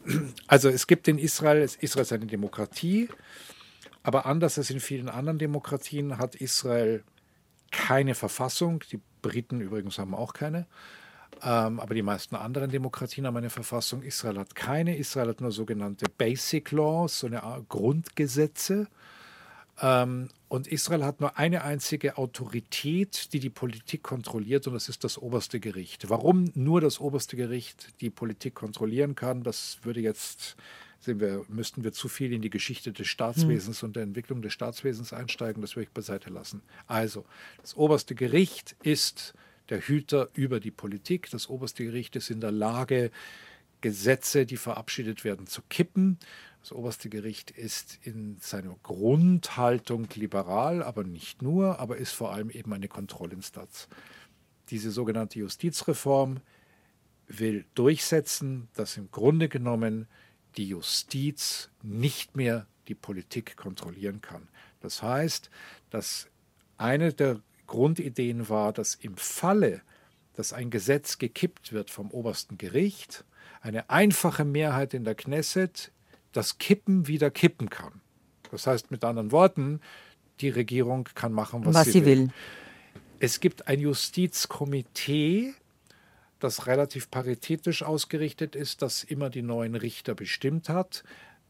[0.47, 3.07] also es gibt in Israel, Israel ist eine Demokratie,
[4.03, 7.03] aber anders als in vielen anderen Demokratien hat Israel
[7.71, 8.83] keine Verfassung.
[8.91, 10.65] Die Briten übrigens haben auch keine.
[11.43, 14.01] Ähm, aber die meisten anderen Demokratien haben eine Verfassung.
[14.01, 14.97] Israel hat keine.
[14.97, 18.87] Israel hat nur sogenannte Basic Laws, so eine Art Grundgesetze.
[19.81, 25.03] Ähm, und Israel hat nur eine einzige Autorität, die die Politik kontrolliert, und das ist
[25.03, 26.09] das oberste Gericht.
[26.09, 30.55] Warum nur das oberste Gericht die Politik kontrollieren kann, das würde jetzt,
[30.99, 33.87] sehen wir, müssten wir zu viel in die Geschichte des Staatswesens mhm.
[33.87, 36.61] und der Entwicklung des Staatswesens einsteigen, das würde ich beiseite lassen.
[36.87, 37.25] Also,
[37.61, 39.33] das oberste Gericht ist
[39.69, 41.29] der Hüter über die Politik.
[41.29, 43.11] Das oberste Gericht ist in der Lage,
[43.81, 46.17] Gesetze, die verabschiedet werden, zu kippen.
[46.61, 52.49] Das oberste Gericht ist in seiner Grundhaltung liberal, aber nicht nur, aber ist vor allem
[52.49, 53.87] eben eine Kontrollinstanz.
[54.69, 56.39] Diese sogenannte Justizreform
[57.27, 60.07] will durchsetzen, dass im Grunde genommen
[60.57, 64.47] die Justiz nicht mehr die Politik kontrollieren kann.
[64.79, 65.49] Das heißt,
[65.89, 66.29] dass
[66.77, 69.81] eine der Grundideen war, dass im Falle,
[70.33, 73.25] dass ein Gesetz gekippt wird vom obersten Gericht,
[73.61, 75.91] eine einfache Mehrheit in der Knesset
[76.31, 78.01] das Kippen wieder kippen kann.
[78.51, 79.81] Das heißt mit anderen Worten,
[80.39, 82.19] die Regierung kann machen, was, was sie, sie will.
[82.19, 82.33] will.
[83.19, 85.53] Es gibt ein Justizkomitee,
[86.39, 91.03] das relativ paritätisch ausgerichtet ist, das immer die neuen Richter bestimmt hat.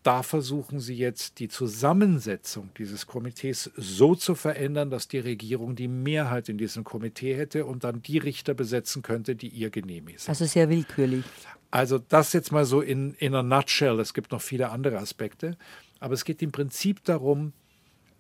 [0.08, 5.90] Da versuchen sie jetzt die Zusammensetzung dieses Komitees so zu verändern, dass die Regierung die
[5.90, 10.30] Mehrheit in diesem Komitee hätte und dann die Richter besetzen könnte, die ihr genehm ist.
[10.30, 11.26] Also sehr willkürlich.
[11.72, 14.00] Also das jetzt mal so in, in a nutshell.
[14.00, 15.58] Es gibt noch viele andere Aspekte.
[16.00, 17.52] Aber es geht im Prinzip darum,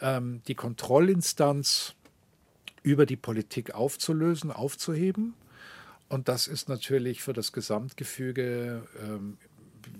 [0.01, 1.95] ähm, die Kontrollinstanz
[2.83, 5.35] über die Politik aufzulösen, aufzuheben.
[6.09, 9.37] Und das ist natürlich für das Gesamtgefüge, ähm,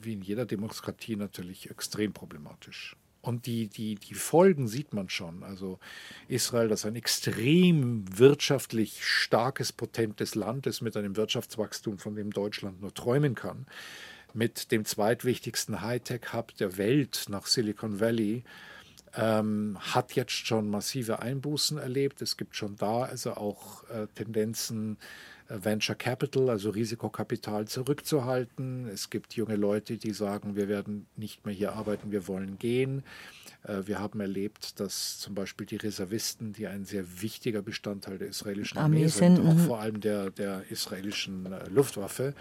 [0.02, 2.96] wie in jeder Demokratie, natürlich extrem problematisch.
[3.22, 5.44] Und die, die, die Folgen sieht man schon.
[5.44, 5.80] Also
[6.30, 12.80] Israel, das ein extrem wirtschaftlich starkes, potentes Land ist mit einem Wirtschaftswachstum, von dem Deutschland
[12.80, 13.66] nur träumen kann,
[14.34, 18.44] mit dem zweitwichtigsten Hightech-Hub der Welt nach Silicon Valley,
[19.16, 22.22] ähm, hat jetzt schon massive Einbußen erlebt.
[22.22, 24.98] Es gibt schon da also auch äh, Tendenzen,
[25.50, 28.88] Venture Capital, also Risikokapital, zurückzuhalten.
[28.88, 33.04] Es gibt junge Leute, die sagen, wir werden nicht mehr hier arbeiten, wir wollen gehen.
[33.64, 38.30] Äh, wir haben erlebt, dass zum Beispiel die Reservisten, die ein sehr wichtiger Bestandteil der
[38.30, 39.60] israelischen Armee, Armee sind, auch mhm.
[39.60, 42.34] vor allem der, der israelischen äh, Luftwaffe,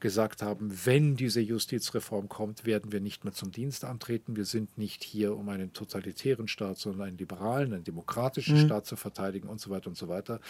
[0.00, 4.36] gesagt haben, wenn diese Justizreform kommt, werden wir nicht mehr zum Dienst antreten.
[4.36, 8.66] Wir sind nicht hier, um einen totalitären Staat, sondern einen liberalen, einen demokratischen mhm.
[8.66, 10.40] Staat zu verteidigen und so weiter und so weiter.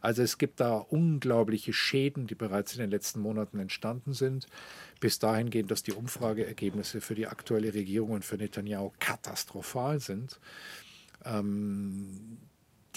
[0.00, 0.74] Also es gibt da
[1.64, 4.46] unglaubliche Schäden, die bereits in den letzten Monaten entstanden sind
[5.00, 10.40] bis dahin gehen, dass die Umfrageergebnisse für die aktuelle Regierung und für Netanyahu katastrophal sind.
[11.24, 12.38] Ähm,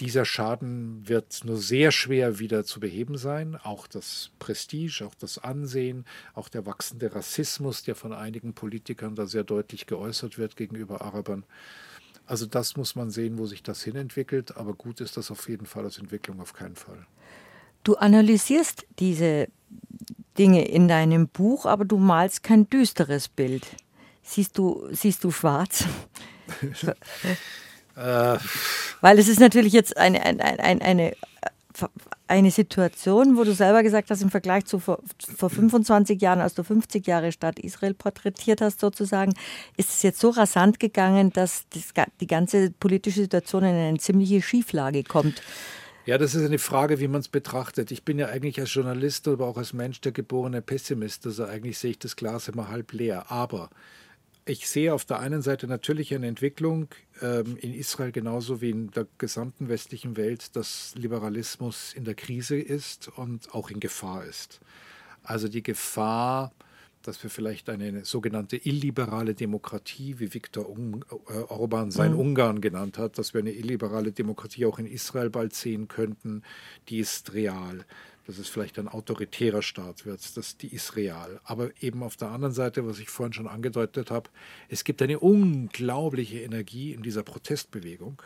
[0.00, 3.56] dieser Schaden wird nur sehr schwer wieder zu beheben sein.
[3.56, 6.04] Auch das Prestige, auch das Ansehen,
[6.34, 11.44] auch der wachsende Rassismus, der von einigen Politikern da sehr deutlich geäußert wird gegenüber Arabern.
[12.26, 14.56] Also das muss man sehen, wo sich das hinentwickelt.
[14.56, 17.06] Aber gut ist das auf jeden Fall als Entwicklung auf keinen Fall.
[17.84, 19.48] Du analysierst diese
[20.38, 23.66] Dinge in deinem Buch, aber du malst kein düsteres Bild.
[24.22, 25.84] Siehst du, siehst du schwarz?
[27.96, 28.38] äh.
[29.00, 31.16] Weil es ist natürlich jetzt eine, eine, eine, eine,
[32.26, 35.00] eine Situation, wo du selber gesagt hast, im Vergleich zu vor,
[35.36, 39.34] vor 25 Jahren, als du 50 Jahre Stadt Israel porträtiert hast, sozusagen,
[39.76, 44.42] ist es jetzt so rasant gegangen, dass das, die ganze politische Situation in eine ziemliche
[44.42, 45.42] Schieflage kommt.
[46.08, 47.90] Ja, das ist eine Frage, wie man es betrachtet.
[47.90, 51.26] Ich bin ja eigentlich als Journalist, aber auch als Mensch der geborene Pessimist.
[51.26, 53.30] Also eigentlich sehe ich das Glas immer halb leer.
[53.30, 53.68] Aber
[54.46, 56.88] ich sehe auf der einen Seite natürlich eine Entwicklung
[57.20, 62.58] ähm, in Israel genauso wie in der gesamten westlichen Welt, dass Liberalismus in der Krise
[62.58, 64.60] ist und auch in Gefahr ist.
[65.22, 66.52] Also die Gefahr,
[67.08, 72.20] dass wir vielleicht eine sogenannte illiberale Demokratie, wie Viktor äh, Orban sein mhm.
[72.20, 76.42] Ungarn genannt hat, dass wir eine illiberale Demokratie auch in Israel bald sehen könnten,
[76.88, 77.84] die ist real
[78.26, 81.40] dass es vielleicht ein autoritärer Staat wird, das, die ist real.
[81.44, 84.28] Aber eben auf der anderen Seite, was ich vorhin schon angedeutet habe,
[84.68, 88.20] es gibt eine unglaubliche Energie in dieser Protestbewegung.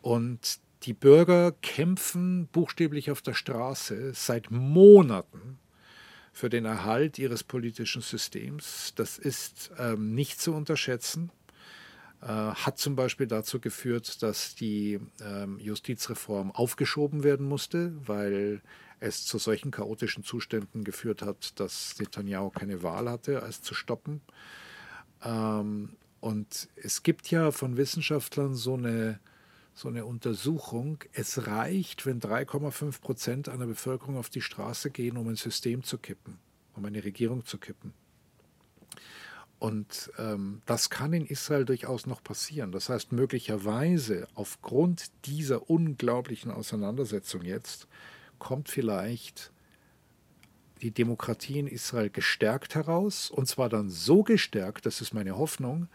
[0.00, 5.58] Und die Bürger kämpfen buchstäblich auf der Straße seit Monaten
[6.34, 8.92] für den Erhalt ihres politischen Systems.
[8.96, 11.30] Das ist ähm, nicht zu unterschätzen.
[12.20, 18.62] Äh, hat zum Beispiel dazu geführt, dass die ähm, Justizreform aufgeschoben werden musste, weil
[18.98, 24.20] es zu solchen chaotischen Zuständen geführt hat, dass Netanyahu keine Wahl hatte, als zu stoppen.
[25.22, 29.20] Ähm, und es gibt ja von Wissenschaftlern so eine,
[29.74, 35.28] so eine Untersuchung, es reicht, wenn 3,5 Prozent einer Bevölkerung auf die Straße gehen, um
[35.28, 36.38] ein System zu kippen,
[36.74, 37.92] um eine Regierung zu kippen.
[39.58, 42.70] Und ähm, das kann in Israel durchaus noch passieren.
[42.70, 47.88] Das heißt, möglicherweise aufgrund dieser unglaublichen Auseinandersetzung jetzt
[48.38, 49.52] kommt vielleicht
[50.82, 53.30] die Demokratie in Israel gestärkt heraus.
[53.30, 55.88] Und zwar dann so gestärkt, das ist meine Hoffnung,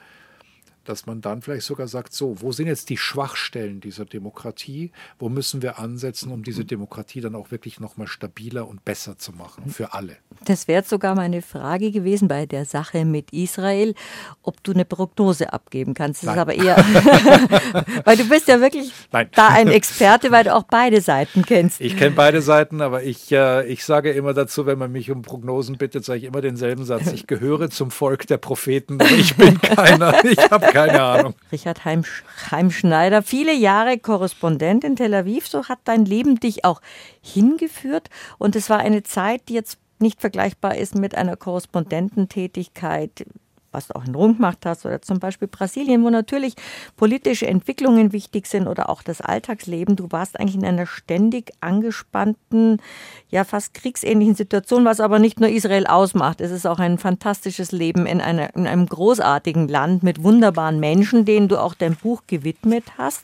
[0.90, 4.92] dass man dann vielleicht sogar sagt, so, wo sind jetzt die Schwachstellen dieser Demokratie?
[5.20, 9.32] Wo müssen wir ansetzen, um diese Demokratie dann auch wirklich nochmal stabiler und besser zu
[9.32, 10.18] machen für alle?
[10.46, 13.94] Das wäre sogar meine Frage gewesen bei der Sache mit Israel,
[14.42, 16.24] ob du eine Prognose abgeben kannst.
[16.24, 16.36] Das Nein.
[16.36, 16.78] ist aber eher,
[18.06, 19.30] weil du bist ja wirklich Nein.
[19.36, 21.82] da ein Experte, weil du auch beide Seiten kennst.
[21.82, 25.22] Ich kenne beide Seiten, aber ich, äh, ich sage immer dazu, wenn man mich um
[25.22, 27.12] Prognosen bittet, sage ich immer denselben Satz.
[27.14, 30.26] Ich gehöre zum Volk der Propheten, ich bin keiner.
[30.26, 31.36] Ich habe keine Ahnung.
[31.52, 32.04] Richard Heim,
[32.52, 36.82] Heimschneider, viele Jahre Korrespondent in Tel Aviv, so hat dein Leben dich auch
[37.22, 38.10] hingeführt.
[38.38, 43.26] Und es war eine Zeit, die jetzt nicht vergleichbar ist mit einer Korrespondententätigkeit
[43.72, 46.56] was du auch in Rom gemacht hast, oder zum Beispiel Brasilien, wo natürlich
[46.98, 49.96] politische Entwicklungen wichtig sind oder auch das Alltagsleben.
[49.96, 52.82] Du warst eigentlich in einer ständig angespannten,
[53.30, 56.42] ja fast kriegsähnlichen Situation, was aber nicht nur Israel ausmacht.
[56.42, 61.26] Es ist auch ein fantastisches Leben in, einer, in einem großartigen Land mit wunderbaren Menschen,
[61.26, 63.24] denen du auch dein Buch gewidmet hast.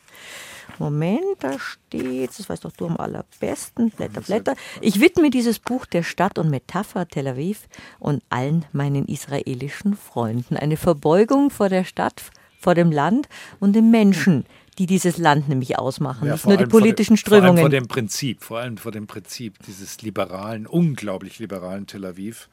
[0.79, 4.55] Moment, da steht, das weißt doch du am allerbesten, Blätter, Blätter.
[4.81, 7.67] Ich widme dieses Buch der Stadt und Metapher Tel Aviv
[7.99, 10.57] und allen meinen israelischen Freunden.
[10.57, 12.21] Eine Verbeugung vor der Stadt,
[12.59, 14.45] vor dem Land und den Menschen,
[14.77, 17.57] die dieses Land nämlich ausmachen, ja, nicht nur die politischen vor Strömungen.
[17.57, 22.05] Vor allem vor dem Prinzip, vor allem vor dem Prinzip dieses liberalen, unglaublich liberalen Tel
[22.05, 22.49] Aviv.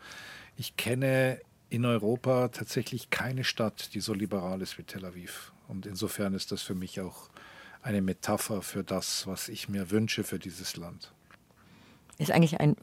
[0.57, 5.53] Ich kenne in Europa tatsächlich keine Stadt, die so liberal ist wie Tel Aviv.
[5.69, 7.31] Und insofern ist das für mich auch
[7.83, 11.13] eine Metapher für das, was ich mir wünsche für dieses Land.
[12.19, 12.77] Ist eigentlich ein,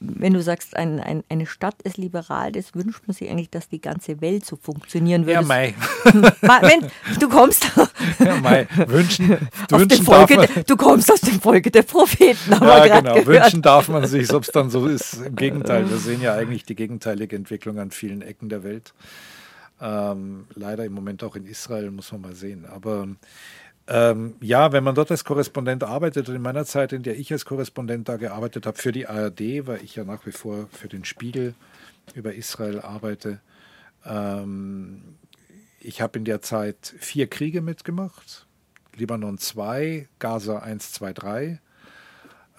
[0.00, 3.68] wenn du sagst, ein, ein, eine Stadt ist liberal, das wünscht man sich eigentlich, dass
[3.68, 5.40] die ganze Welt so funktionieren würde.
[5.40, 5.74] Ja, Mai.
[6.02, 7.70] wenn du kommst.
[8.18, 8.66] Ja, Mai.
[8.86, 9.36] Wünschen,
[9.68, 13.14] wünschen Folge, man, du kommst aus dem Folge der Propheten, ja, genau.
[13.14, 13.26] Gehört.
[13.26, 15.14] Wünschen darf man sich, ob es dann so ist.
[15.14, 18.94] Im Gegenteil, wir sehen ja eigentlich die gegenteilige Entwicklung an vielen Ecken der Welt.
[19.80, 22.64] Ähm, leider im Moment auch in Israel, muss man mal sehen.
[22.64, 23.08] Aber
[23.88, 27.44] ähm, ja, wenn man dort als Korrespondent arbeitet, in meiner Zeit, in der ich als
[27.44, 31.04] Korrespondent da gearbeitet habe für die ARD, weil ich ja nach wie vor für den
[31.04, 31.54] Spiegel
[32.14, 33.40] über Israel arbeite,
[34.04, 35.16] ähm,
[35.80, 38.46] ich habe in der Zeit vier Kriege mitgemacht.
[38.96, 41.60] Libanon 2, Gaza 1, 2, 3.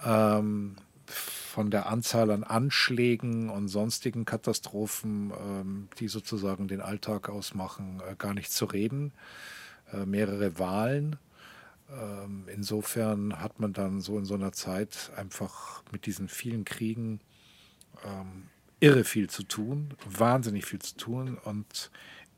[0.04, 8.00] Ähm, von der Anzahl an Anschlägen und sonstigen Katastrophen, ähm, die sozusagen den Alltag ausmachen,
[8.08, 9.12] äh, gar nicht zu reden.
[9.92, 11.16] Äh, mehrere Wahlen.
[11.90, 17.20] Ähm, insofern hat man dann so in so einer Zeit einfach mit diesen vielen Kriegen
[18.04, 18.44] ähm,
[18.80, 21.90] irre viel zu tun, wahnsinnig viel zu tun und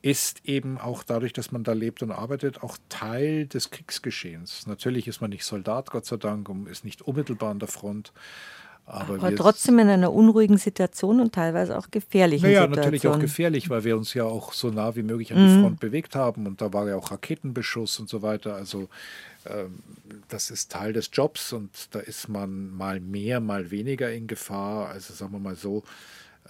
[0.03, 4.67] ist eben auch dadurch, dass man da lebt und arbeitet, auch Teil des Kriegsgeschehens.
[4.67, 8.13] Natürlich ist man nicht Soldat, Gott sei Dank, und ist nicht unmittelbar an der Front,
[8.91, 12.75] aber, aber trotzdem in einer unruhigen Situation und teilweise auch gefährlichen naja, Situation.
[12.75, 15.55] Ja, natürlich auch gefährlich, weil wir uns ja auch so nah wie möglich an die
[15.55, 15.61] mhm.
[15.63, 18.57] Front bewegt haben und da war ja auch Raketenbeschuss und so weiter.
[18.57, 18.89] Also
[19.47, 19.79] ähm,
[20.29, 24.89] das ist Teil des Jobs und da ist man mal mehr, mal weniger in Gefahr.
[24.89, 25.85] Also sagen wir mal so,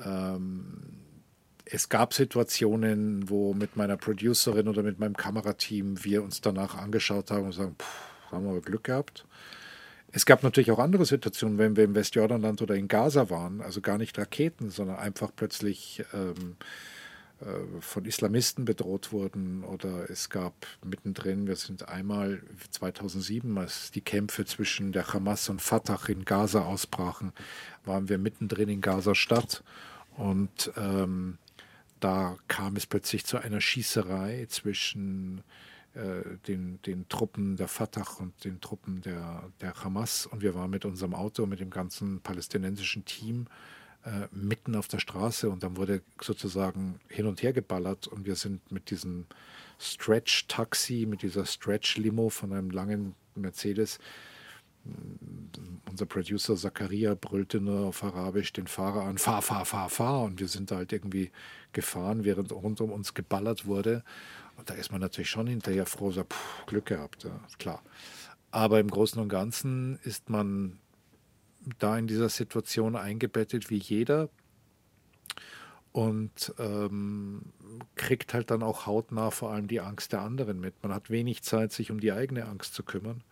[0.02, 0.78] ähm,
[1.66, 7.30] es gab Situationen, wo mit meiner Producerin oder mit meinem Kamerateam wir uns danach angeschaut
[7.30, 9.26] haben und sagen, pff, haben wir Glück gehabt.
[10.12, 13.80] Es gab natürlich auch andere Situationen, wenn wir im Westjordanland oder in Gaza waren, also
[13.80, 16.56] gar nicht Raketen, sondern einfach plötzlich ähm,
[17.40, 24.00] äh, von Islamisten bedroht wurden oder es gab mittendrin, wir sind einmal 2007, als die
[24.00, 27.32] Kämpfe zwischen der Hamas und Fatah in Gaza ausbrachen,
[27.84, 29.62] waren wir mittendrin in Gaza-Stadt
[30.16, 31.38] und ähm,
[32.00, 35.69] da kam es plötzlich zu einer Schießerei zwischen äh,
[36.46, 40.26] den, den Truppen der Fatah und den Truppen der, der Hamas.
[40.26, 43.46] Und wir waren mit unserem Auto, mit dem ganzen palästinensischen Team
[44.04, 45.50] äh, mitten auf der Straße.
[45.50, 48.06] Und dann wurde sozusagen hin und her geballert.
[48.06, 49.26] Und wir sind mit diesem
[49.80, 53.98] Stretch-Taxi, mit dieser Stretch-Limo von einem langen Mercedes,
[55.90, 60.22] unser Producer Zakaria brüllte nur auf Arabisch den Fahrer an, fahr, fahr, fahr, fahr.
[60.22, 61.30] Und wir sind da halt irgendwie
[61.72, 64.02] gefahren, während rund um uns geballert wurde
[64.60, 67.82] und da ist man natürlich schon hinterher froh, so, pff, Glück gehabt, ja, klar.
[68.50, 70.78] Aber im Großen und Ganzen ist man
[71.78, 74.28] da in dieser Situation eingebettet wie jeder
[75.92, 77.52] und ähm,
[77.94, 80.74] kriegt halt dann auch hautnah vor allem die Angst der anderen mit.
[80.82, 83.22] Man hat wenig Zeit, sich um die eigene Angst zu kümmern,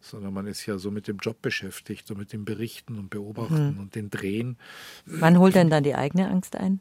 [0.00, 3.74] sondern man ist ja so mit dem Job beschäftigt, so mit dem Berichten und Beobachten
[3.74, 3.80] mhm.
[3.80, 4.58] und den Drehen.
[5.06, 6.80] Wann holt denn dann die eigene Angst ein?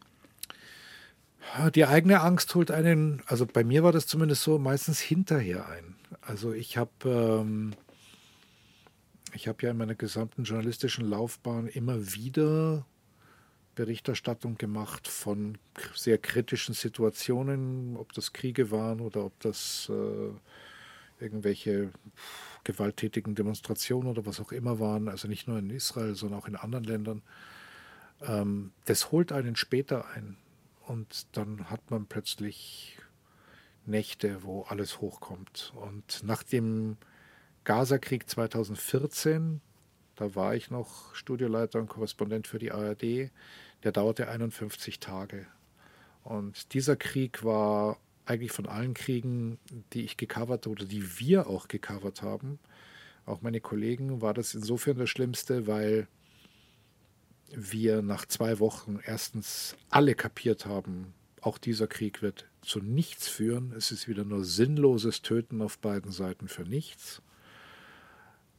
[1.73, 5.95] Die eigene Angst holt einen, also bei mir war das zumindest so, meistens hinterher ein.
[6.21, 7.73] Also ich habe ähm,
[9.47, 12.85] habe ja in meiner gesamten journalistischen Laufbahn immer wieder
[13.75, 15.57] Berichterstattung gemacht von
[15.93, 21.91] sehr kritischen Situationen, ob das Kriege waren oder ob das äh, irgendwelche
[22.63, 26.55] gewalttätigen Demonstrationen oder was auch immer waren, also nicht nur in Israel, sondern auch in
[26.55, 27.21] anderen Ländern.
[28.21, 30.37] Ähm, das holt einen später ein
[30.87, 32.97] und dann hat man plötzlich
[33.85, 35.73] Nächte, wo alles hochkommt.
[35.75, 36.97] Und nach dem
[37.63, 39.61] Gaza-Krieg 2014,
[40.15, 43.31] da war ich noch Studioleiter und Korrespondent für die ARD,
[43.83, 45.45] der dauerte 51 Tage.
[46.23, 49.57] Und dieser Krieg war eigentlich von allen Kriegen,
[49.93, 52.59] die ich gecovert oder die wir auch gecovert haben,
[53.25, 56.07] auch meine Kollegen, war das insofern das Schlimmste, weil
[57.51, 63.73] wir nach zwei Wochen erstens alle kapiert haben, auch dieser Krieg wird zu nichts führen.
[63.77, 67.21] Es ist wieder nur sinnloses Töten auf beiden Seiten für nichts.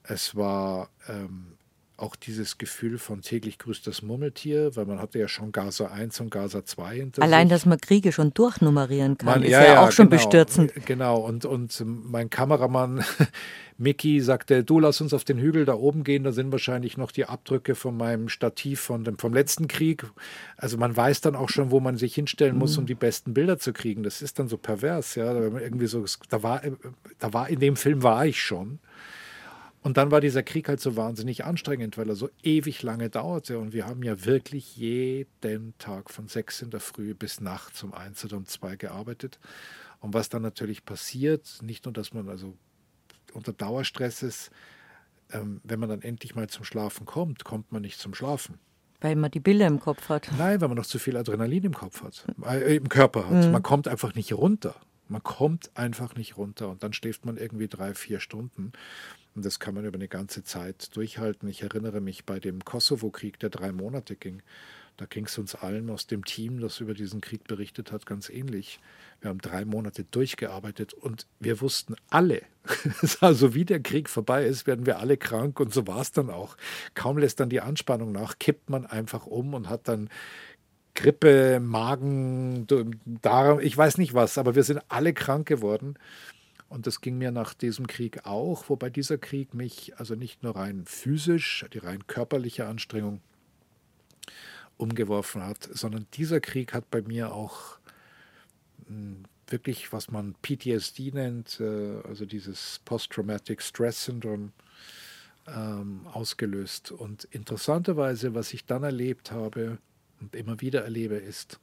[0.02, 1.58] Es war ähm,
[1.98, 6.20] auch dieses Gefühl von täglich grüßt das Murmeltier, weil man hatte ja schon Gaza 1
[6.20, 7.56] und Gaza 2 hinter Allein, sich.
[7.56, 10.72] dass man Kriege schon durchnummerieren kann, man, ist ja, ja, ja, auch schon genau, bestürzend.
[10.86, 13.04] Genau, und, und mein Kameramann
[13.78, 17.10] Mickey sagte, du lass uns auf den Hügel da oben gehen, da sind wahrscheinlich noch
[17.10, 20.04] die Abdrücke von meinem Stativ von dem, vom letzten Krieg.
[20.56, 22.82] Also man weiß dann auch schon, wo man sich hinstellen muss, mhm.
[22.82, 24.04] um die besten Bilder zu kriegen.
[24.04, 25.32] Das ist dann so pervers, ja.
[25.34, 26.62] Irgendwie so, da war,
[27.18, 28.78] da war, in dem Film war ich schon.
[29.82, 33.58] Und dann war dieser Krieg halt so wahnsinnig anstrengend, weil er so ewig lange dauerte.
[33.58, 37.94] Und wir haben ja wirklich jeden Tag von sechs in der Früh bis nachts um
[37.94, 39.38] eins oder um zwei gearbeitet.
[40.00, 42.56] Und was dann natürlich passiert, nicht nur, dass man also
[43.32, 44.50] unter Dauerstress ist,
[45.32, 48.58] ähm, wenn man dann endlich mal zum Schlafen kommt, kommt man nicht zum Schlafen.
[49.00, 50.28] Weil man die Bilder im Kopf hat.
[50.38, 53.44] Nein, weil man noch zu viel Adrenalin im Kopf hat, äh, im Körper hat.
[53.44, 53.52] Mhm.
[53.52, 54.74] Man kommt einfach nicht runter.
[55.08, 58.72] Man kommt einfach nicht runter und dann schläft man irgendwie drei, vier Stunden.
[59.34, 61.48] Und das kann man über eine ganze Zeit durchhalten.
[61.48, 64.42] Ich erinnere mich bei dem Kosovo-Krieg, der drei Monate ging.
[64.98, 68.28] Da ging es uns allen aus dem Team, das über diesen Krieg berichtet hat, ganz
[68.28, 68.80] ähnlich.
[69.20, 72.42] Wir haben drei Monate durchgearbeitet und wir wussten alle,
[73.20, 76.30] also wie der Krieg vorbei ist, werden wir alle krank und so war es dann
[76.30, 76.56] auch.
[76.94, 80.10] Kaum lässt dann die Anspannung nach, kippt man einfach um und hat dann
[80.94, 82.66] Grippe, Magen,
[83.22, 85.94] Darm, ich weiß nicht was, aber wir sind alle krank geworden.
[86.68, 90.56] Und das ging mir nach diesem Krieg auch, wobei dieser Krieg mich also nicht nur
[90.56, 93.20] rein physisch, die rein körperliche Anstrengung
[94.76, 97.78] umgeworfen hat, sondern dieser Krieg hat bei mir auch
[98.86, 104.52] hm, wirklich, was man PTSD nennt, äh, also dieses Post-Traumatic Stress Syndrome,
[105.46, 106.92] ähm, ausgelöst.
[106.92, 109.78] Und interessanterweise, was ich dann erlebt habe
[110.20, 111.60] und immer wieder erlebe, ist,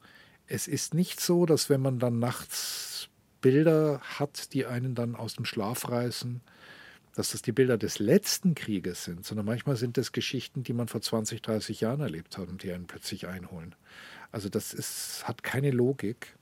[0.48, 3.10] es ist nicht so, dass wenn man dann nachts
[3.46, 6.42] Bilder hat, die einen dann aus dem Schlaf reißen,
[7.14, 10.88] dass das die Bilder des letzten Krieges sind, sondern manchmal sind es Geschichten, die man
[10.88, 13.76] vor 20, 30 Jahren erlebt hat und die einen plötzlich einholen.
[14.32, 16.36] Also das ist, hat keine Logik.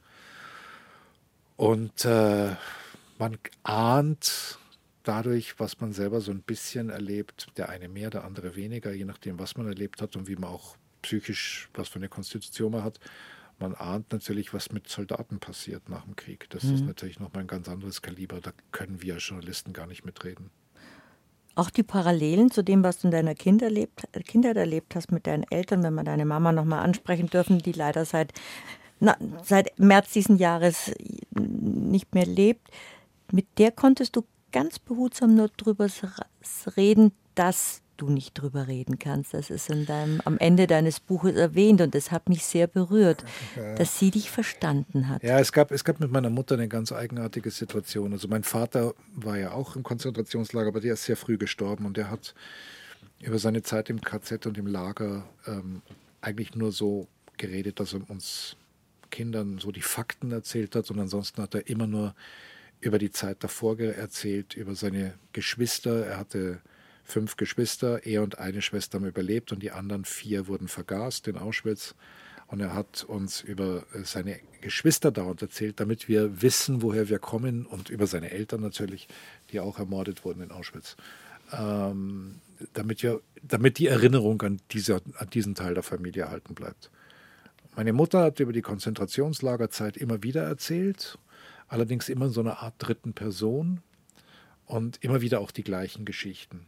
[1.57, 2.55] Und äh,
[3.19, 4.57] man ahnt
[5.03, 9.03] dadurch, was man selber so ein bisschen erlebt, der eine mehr, der andere weniger, je
[9.03, 12.85] nachdem, was man erlebt hat und wie man auch psychisch, was für eine Konstitution man
[12.85, 12.97] hat,
[13.64, 16.49] man ahnt natürlich, was mit Soldaten passiert nach dem Krieg.
[16.49, 16.76] Das mhm.
[16.76, 18.41] ist natürlich nochmal ein ganz anderes Kaliber.
[18.41, 20.51] Da können wir als Journalisten gar nicht mitreden.
[21.55, 25.28] Auch die Parallelen zu dem, was du in deiner kind erlebt, Kindheit erlebt hast mit
[25.28, 28.34] deinen Eltern, wenn wir deine Mama nochmal ansprechen dürfen, die leider seit
[28.99, 30.91] na, seit März diesen Jahres
[31.32, 32.70] nicht mehr lebt,
[33.32, 35.88] mit der konntest du ganz behutsam nur drüber
[36.76, 39.33] reden, dass du nicht drüber reden kannst.
[39.33, 43.23] Das ist in deinem, am Ende deines Buches erwähnt und das hat mich sehr berührt,
[43.55, 43.75] ja.
[43.75, 45.23] dass sie dich verstanden hat.
[45.23, 48.13] Ja, es gab, es gab mit meiner Mutter eine ganz eigenartige Situation.
[48.13, 51.97] Also mein Vater war ja auch im Konzentrationslager, aber der ist sehr früh gestorben und
[51.97, 52.33] der hat
[53.21, 55.81] über seine Zeit im KZ und im Lager ähm,
[56.21, 58.57] eigentlich nur so geredet, dass er uns
[59.09, 62.15] Kindern so die Fakten erzählt hat und ansonsten hat er immer nur
[62.79, 66.05] über die Zeit davor erzählt, über seine Geschwister.
[66.05, 66.61] Er hatte
[67.03, 71.37] fünf Geschwister, er und eine Schwester haben überlebt und die anderen vier wurden vergast in
[71.37, 71.95] Auschwitz.
[72.47, 77.19] Und er hat uns über äh, seine Geschwister dauernd erzählt, damit wir wissen, woher wir
[77.19, 79.07] kommen und über seine Eltern natürlich,
[79.51, 80.95] die auch ermordet wurden in Auschwitz.
[81.51, 82.35] Ähm,
[82.73, 86.91] damit, wir, damit die Erinnerung an, diese, an diesen Teil der Familie erhalten bleibt.
[87.75, 91.17] Meine Mutter hat über die Konzentrationslagerzeit immer wieder erzählt,
[91.67, 93.81] allerdings immer in so einer Art dritten Person
[94.65, 96.67] und immer wieder auch die gleichen Geschichten.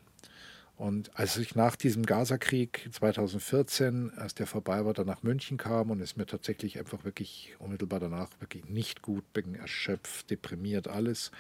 [0.77, 5.89] Und als ich nach diesem Gaza-Krieg 2014, als der vorbei war, dann nach München kam
[5.89, 11.31] und es mir tatsächlich einfach wirklich unmittelbar danach wirklich nicht gut, bin erschöpft, deprimiert, alles.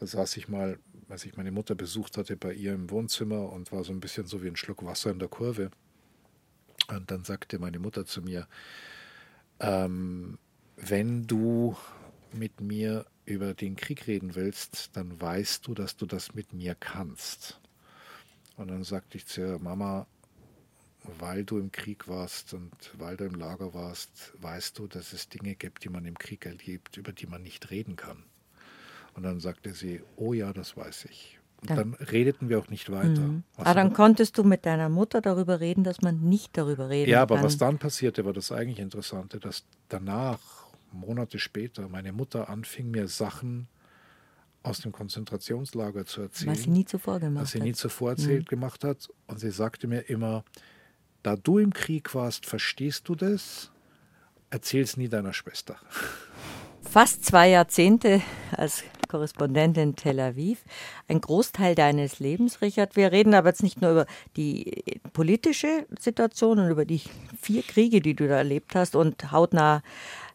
[0.00, 0.78] Da saß ich mal,
[1.10, 4.26] als ich meine Mutter besucht hatte, bei ihr im Wohnzimmer und war so ein bisschen
[4.26, 5.70] so wie ein Schluck Wasser in der Kurve.
[6.88, 8.48] Und dann sagte meine Mutter zu mir,
[9.60, 10.38] ähm,
[10.76, 11.76] wenn du
[12.32, 16.74] mit mir über den Krieg reden willst, dann weißt du, dass du das mit mir
[16.74, 17.61] kannst.
[18.56, 20.06] Und dann sagte ich zu ihr, Mama,
[21.18, 25.28] weil du im Krieg warst und weil du im Lager warst, weißt du, dass es
[25.28, 28.24] Dinge gibt, die man im Krieg erlebt, über die man nicht reden kann.
[29.14, 31.38] Und dann sagte sie, oh ja, das weiß ich.
[31.60, 33.20] Und dann, dann redeten wir auch nicht weiter.
[33.20, 33.44] Mhm.
[33.56, 37.22] Ah, dann konntest du mit deiner Mutter darüber reden, dass man nicht darüber reden Ja,
[37.22, 37.44] aber kann.
[37.44, 40.40] was dann passierte, war das eigentlich Interessante, dass danach,
[40.92, 43.68] Monate später, meine Mutter anfing, mir Sachen
[44.62, 46.52] aus dem Konzentrationslager zu erzählen.
[46.52, 47.42] Was sie nie zuvor gemacht hat.
[47.42, 48.48] Was sie nie zuvor erzählt mhm.
[48.48, 49.08] gemacht hat.
[49.26, 50.44] Und sie sagte mir immer,
[51.22, 53.70] da du im Krieg warst, verstehst du das?
[54.50, 55.76] Erzähl's nie deiner Schwester.
[56.82, 60.64] Fast zwei Jahrzehnte als Korrespondentin in Tel Aviv.
[61.06, 62.96] Ein Großteil deines Lebens, Richard.
[62.96, 64.06] Wir reden aber jetzt nicht nur über
[64.36, 67.02] die politische Situation und über die
[67.40, 69.82] vier Kriege, die du da erlebt hast und hautnah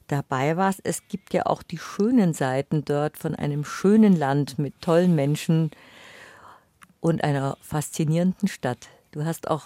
[0.08, 0.82] dabei warst.
[0.84, 5.72] Es gibt ja auch die schönen Seiten dort von einem schönen Land mit tollen Menschen
[7.00, 8.90] und einer faszinierenden Stadt.
[9.12, 9.66] Du hast auch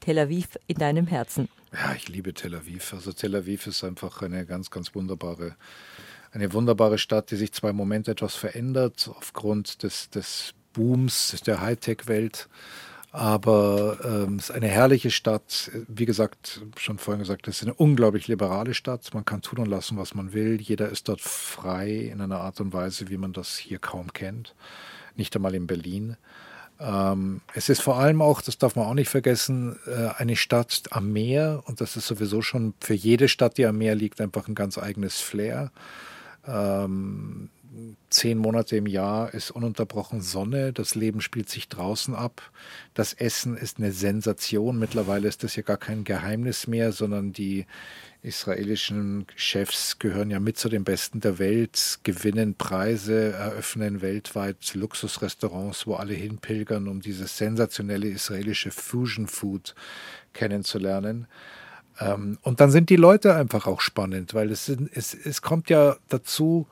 [0.00, 1.48] Tel Aviv in deinem Herzen.
[1.72, 2.92] Ja, ich liebe Tel Aviv.
[2.92, 5.56] Also Tel Aviv ist einfach eine ganz, ganz wunderbare,
[6.32, 11.60] eine wunderbare Stadt, die sich zwar im Moment etwas verändert aufgrund des, des Booms der
[11.60, 12.48] Hightech-Welt.
[13.14, 15.70] Aber ähm, es ist eine herrliche Stadt.
[15.86, 19.12] Wie gesagt, schon vorhin gesagt, es ist eine unglaublich liberale Stadt.
[19.12, 20.58] Man kann tun und lassen, was man will.
[20.62, 24.54] Jeder ist dort frei in einer Art und Weise, wie man das hier kaum kennt.
[25.14, 26.16] Nicht einmal in Berlin.
[26.80, 30.84] Ähm, es ist vor allem auch, das darf man auch nicht vergessen, äh, eine Stadt
[30.90, 31.62] am Meer.
[31.66, 34.78] Und das ist sowieso schon für jede Stadt, die am Meer liegt, einfach ein ganz
[34.78, 35.70] eigenes Flair.
[36.46, 37.50] Ähm,
[38.10, 42.50] zehn Monate im Jahr ist ununterbrochen Sonne, das Leben spielt sich draußen ab,
[42.94, 44.78] das Essen ist eine Sensation.
[44.78, 47.66] Mittlerweile ist das ja gar kein Geheimnis mehr, sondern die
[48.22, 55.86] israelischen Chefs gehören ja mit zu den Besten der Welt, gewinnen Preise, eröffnen weltweit Luxusrestaurants,
[55.86, 59.74] wo alle hinpilgern, um dieses sensationelle israelische Fusion Food
[60.34, 61.26] kennenzulernen.
[61.98, 65.96] Ähm, und dann sind die Leute einfach auch spannend, weil es, es, es kommt ja
[66.08, 66.68] dazu,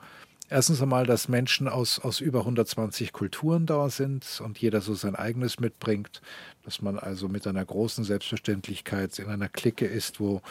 [0.51, 5.15] Erstens einmal, dass Menschen aus, aus über 120 Kulturen da sind und jeder so sein
[5.15, 6.21] eigenes mitbringt,
[6.63, 10.41] dass man also mit einer großen Selbstverständlichkeit in einer Clique ist, wo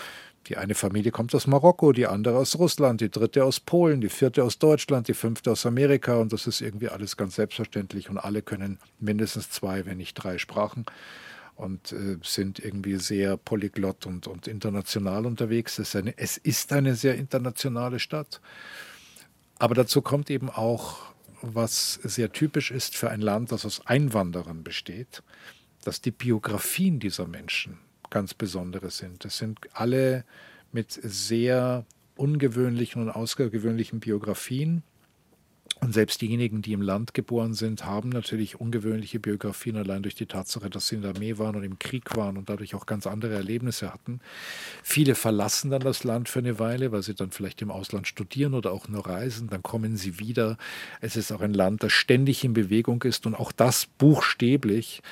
[0.46, 4.08] die eine Familie kommt aus Marokko, die andere aus Russland, die dritte aus Polen, die
[4.08, 8.16] vierte aus Deutschland, die fünfte aus Amerika und das ist irgendwie alles ganz selbstverständlich und
[8.16, 10.86] alle können mindestens zwei, wenn nicht drei Sprachen
[11.56, 15.78] und äh, sind irgendwie sehr polyglott und, und international unterwegs.
[15.78, 18.40] Es ist, eine, es ist eine sehr internationale Stadt.
[19.60, 24.64] Aber dazu kommt eben auch, was sehr typisch ist für ein Land, das aus Einwanderern
[24.64, 25.22] besteht,
[25.84, 29.26] dass die Biografien dieser Menschen ganz besondere sind.
[29.26, 30.24] Es sind alle
[30.72, 31.84] mit sehr
[32.16, 34.82] ungewöhnlichen und außergewöhnlichen Biografien
[35.80, 40.26] und selbst diejenigen, die im Land geboren sind, haben natürlich ungewöhnliche Biografien, allein durch die
[40.26, 43.06] Tatsache, dass sie in der Armee waren und im Krieg waren und dadurch auch ganz
[43.06, 44.20] andere Erlebnisse hatten.
[44.82, 48.52] Viele verlassen dann das Land für eine Weile, weil sie dann vielleicht im Ausland studieren
[48.52, 49.48] oder auch nur reisen.
[49.48, 50.58] Dann kommen sie wieder.
[51.00, 55.02] Es ist auch ein Land, das ständig in Bewegung ist und auch das buchstäblich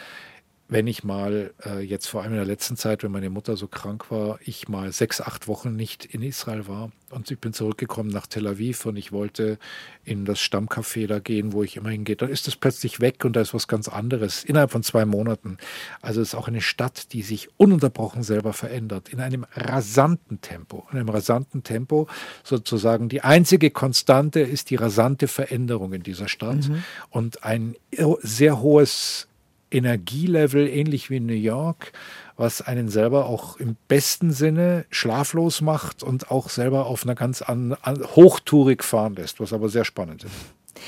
[0.68, 3.68] wenn ich mal äh, jetzt vor allem in der letzten Zeit, wenn meine Mutter so
[3.68, 8.10] krank war, ich mal sechs, acht Wochen nicht in Israel war und ich bin zurückgekommen
[8.10, 9.58] nach Tel Aviv und ich wollte
[10.04, 13.34] in das Stammcafé da gehen, wo ich immer hingehe, dann ist das plötzlich weg und
[13.34, 15.56] da ist was ganz anderes innerhalb von zwei Monaten.
[16.02, 20.86] Also es ist auch eine Stadt, die sich ununterbrochen selber verändert, in einem rasanten Tempo,
[20.92, 22.08] in einem rasanten Tempo
[22.44, 23.08] sozusagen.
[23.08, 26.84] Die einzige Konstante ist die rasante Veränderung in dieser Stadt mhm.
[27.08, 27.74] und ein
[28.22, 29.28] sehr hohes
[29.70, 31.92] Energielevel, ähnlich wie in New York,
[32.36, 37.42] was einen selber auch im besten Sinne schlaflos macht und auch selber auf einer ganz
[37.42, 40.32] an, an, hochtourig fahren lässt, was aber sehr spannend ist.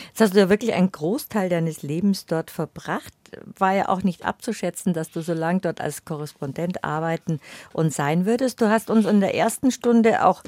[0.09, 3.12] Jetzt hast du ja wirklich einen Großteil deines Lebens dort verbracht.
[3.59, 7.41] War ja auch nicht abzuschätzen, dass du so lange dort als Korrespondent arbeiten
[7.72, 8.61] und sein würdest.
[8.61, 10.43] Du hast uns in der ersten Stunde auch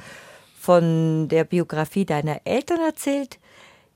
[0.59, 3.41] von der Biografie deiner Eltern erzählt.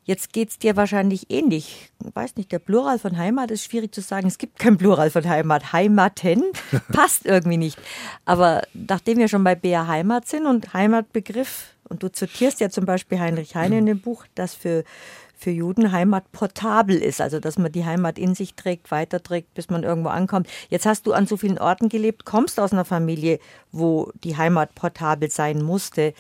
[0.06, 1.90] Jetzt geht es dir wahrscheinlich ähnlich.
[2.06, 4.28] Ich weiß nicht, der Plural von Heimat ist schwierig zu sagen.
[4.28, 5.72] Es gibt kein Plural von Heimat.
[5.72, 6.44] Heimaten
[6.92, 7.76] passt irgendwie nicht.
[8.24, 12.84] Aber nachdem wir schon bei BR Heimat sind und Heimatbegriff, und du zitierst ja zum
[12.84, 14.84] Beispiel Heinrich Heine in dem Buch, dass für,
[15.36, 19.70] für Juden Heimat portabel ist, also dass man die Heimat in sich trägt, weiterträgt, bis
[19.70, 20.48] man irgendwo ankommt.
[20.68, 23.38] Jetzt hast du an so vielen Orten gelebt, kommst aus einer Familie,
[23.72, 26.14] wo die Heimat portabel sein musste.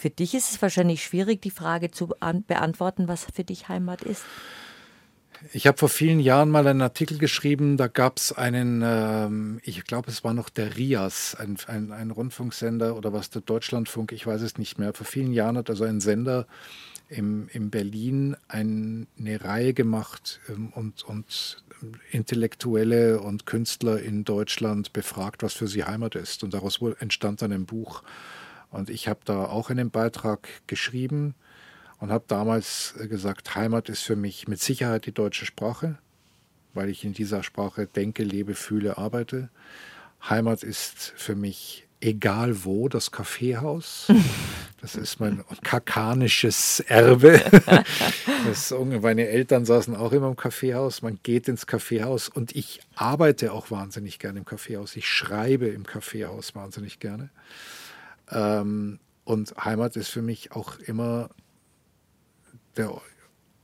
[0.00, 2.06] Für dich ist es wahrscheinlich schwierig, die Frage zu
[2.46, 4.22] beantworten, was für dich Heimat ist.
[5.52, 9.84] Ich habe vor vielen Jahren mal einen Artikel geschrieben, da gab es einen, ähm, ich
[9.84, 14.26] glaube, es war noch der RIAS, ein, ein, ein, Rundfunksender oder was der Deutschlandfunk, ich
[14.26, 14.94] weiß es nicht mehr.
[14.94, 16.46] Vor vielen Jahren hat also ein Sender
[17.10, 21.62] im, in Berlin ein, eine Reihe gemacht ähm, und, und
[22.10, 26.42] Intellektuelle und Künstler in Deutschland befragt, was für sie Heimat ist.
[26.42, 28.02] Und daraus entstand dann ein Buch.
[28.70, 31.34] Und ich habe da auch einen Beitrag geschrieben
[31.98, 35.98] und habe damals gesagt, Heimat ist für mich mit Sicherheit die deutsche Sprache,
[36.72, 39.50] weil ich in dieser Sprache denke, lebe, fühle, arbeite.
[40.22, 44.08] Heimat ist für mich egal wo das Kaffeehaus.
[44.82, 47.44] Das ist mein kakanisches Erbe.
[48.46, 51.02] Das, meine Eltern saßen auch immer im Kaffeehaus.
[51.02, 54.96] Man geht ins Kaffeehaus und ich arbeite auch wahnsinnig gerne im Kaffeehaus.
[54.96, 57.28] Ich schreibe im Kaffeehaus wahnsinnig gerne.
[58.30, 61.30] Ähm, und Heimat ist für mich auch immer,
[62.76, 63.00] der,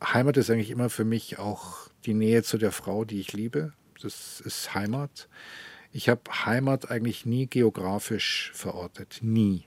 [0.03, 3.73] Heimat ist eigentlich immer für mich auch die Nähe zu der Frau, die ich liebe.
[4.01, 5.29] Das ist Heimat.
[5.93, 9.19] Ich habe Heimat eigentlich nie geografisch verortet.
[9.23, 9.67] Nie.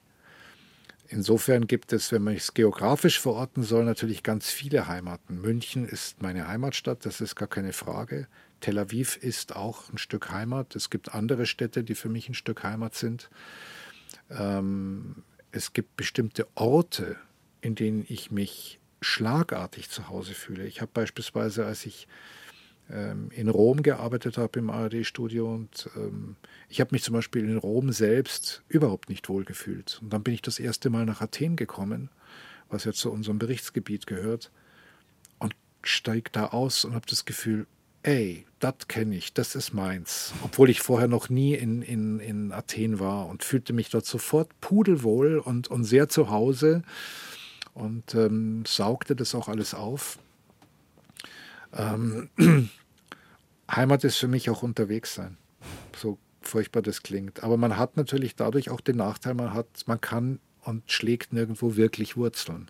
[1.08, 5.41] Insofern gibt es, wenn man es geografisch verorten soll, natürlich ganz viele Heimaten.
[5.41, 8.28] München ist meine Heimatstadt, das ist gar keine Frage.
[8.60, 10.76] Tel Aviv ist auch ein Stück Heimat.
[10.76, 13.32] Es gibt andere Städte, die für mich ein Stück Heimat sind.
[14.30, 17.18] Ähm, es gibt bestimmte Orte,
[17.62, 20.66] in denen ich mich schlagartig zu Hause fühle.
[20.66, 22.08] Ich habe beispielsweise, als ich
[22.90, 26.36] ähm, in Rom gearbeitet habe im ARD-Studio und ähm,
[26.68, 30.00] ich habe mich zum Beispiel in Rom selbst überhaupt nicht wohl gefühlt.
[30.02, 32.10] Und dann bin ich das erste Mal nach Athen gekommen,
[32.70, 34.52] was ja zu unserem Berichtsgebiet gehört,
[35.40, 37.68] und steige da aus und habe das Gefühl,
[38.04, 40.34] ey, das kenne ich, das ist meins.
[40.43, 44.50] Obwohl ich vorher noch nie in, in, in Athen war und fühlte mich dort sofort
[44.62, 46.84] pudelwohl und, und sehr zu Hause
[47.74, 50.20] und ähm, saugte das auch alles auf.
[51.74, 52.30] Ähm,
[53.72, 55.38] Heimat ist für mich auch unterwegs sein.
[55.95, 57.43] So furchtbar das klingt.
[57.43, 61.76] Aber man hat natürlich dadurch auch den Nachteil, man hat, man kann und schlägt nirgendwo
[61.76, 62.70] wirklich Wurzeln.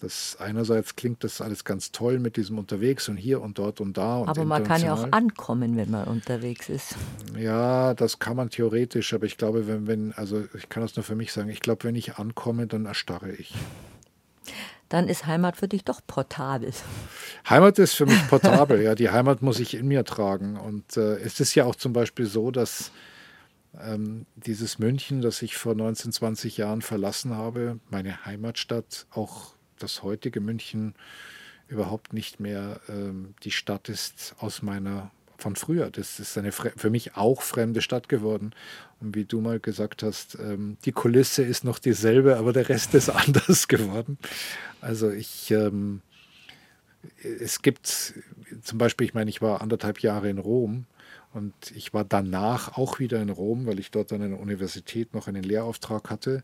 [0.00, 3.98] Das einerseits klingt das alles ganz toll mit diesem unterwegs und hier und dort und
[3.98, 4.18] da.
[4.18, 6.96] Und aber man kann ja auch ankommen, wenn man unterwegs ist.
[7.38, 11.04] Ja, das kann man theoretisch, aber ich glaube, wenn, wenn, also ich kann das nur
[11.04, 13.54] für mich sagen, ich glaube, wenn ich ankomme, dann erstarre ich.
[14.88, 16.72] Dann ist Heimat für dich doch portabel.
[17.48, 18.94] Heimat ist für mich portabel, ja.
[18.94, 20.56] Die Heimat muss ich in mir tragen.
[20.56, 22.90] Und äh, es ist ja auch zum Beispiel so, dass
[23.78, 29.52] ähm, dieses München, das ich vor 19, 20 Jahren verlassen habe, meine Heimatstadt, auch
[29.82, 30.94] das heutige München
[31.68, 35.90] überhaupt nicht mehr ähm, die Stadt ist aus meiner von früher.
[35.90, 38.52] Das ist eine für mich auch fremde Stadt geworden.
[39.00, 42.94] Und wie du mal gesagt hast, ähm, die Kulisse ist noch dieselbe, aber der Rest
[42.94, 44.18] ist anders geworden.
[44.80, 46.02] Also ich, ähm,
[47.22, 48.14] es gibt
[48.62, 50.84] zum Beispiel, ich meine, ich war anderthalb Jahre in Rom
[51.32, 55.28] und ich war danach auch wieder in Rom, weil ich dort an einer Universität noch
[55.28, 56.42] einen Lehrauftrag hatte.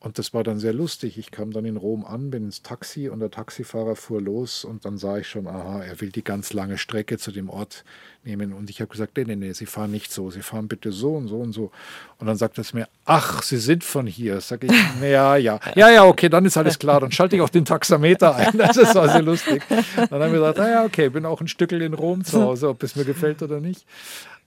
[0.00, 1.18] Und das war dann sehr lustig.
[1.18, 4.84] Ich kam dann in Rom an, bin ins Taxi und der Taxifahrer fuhr los und
[4.84, 7.84] dann sah ich schon, aha, er will die ganz lange Strecke zu dem Ort
[8.22, 8.52] nehmen.
[8.52, 11.16] Und ich habe gesagt, nee, nee, nee, Sie fahren nicht so, Sie fahren bitte so
[11.16, 11.72] und so und so.
[12.18, 14.40] Und dann sagt er es mir, ach, Sie sind von hier.
[14.40, 14.70] Sag ich,
[15.02, 17.00] ja, ja, ja, ja, okay, dann ist alles klar.
[17.00, 18.56] Dann schalte ich auch den Taxameter ein.
[18.58, 19.62] Das war sehr lustig.
[19.68, 22.82] Dann haben wir gesagt, naja, okay, bin auch ein Stückel in Rom zu Hause, ob
[22.84, 23.84] es mir gefällt oder nicht.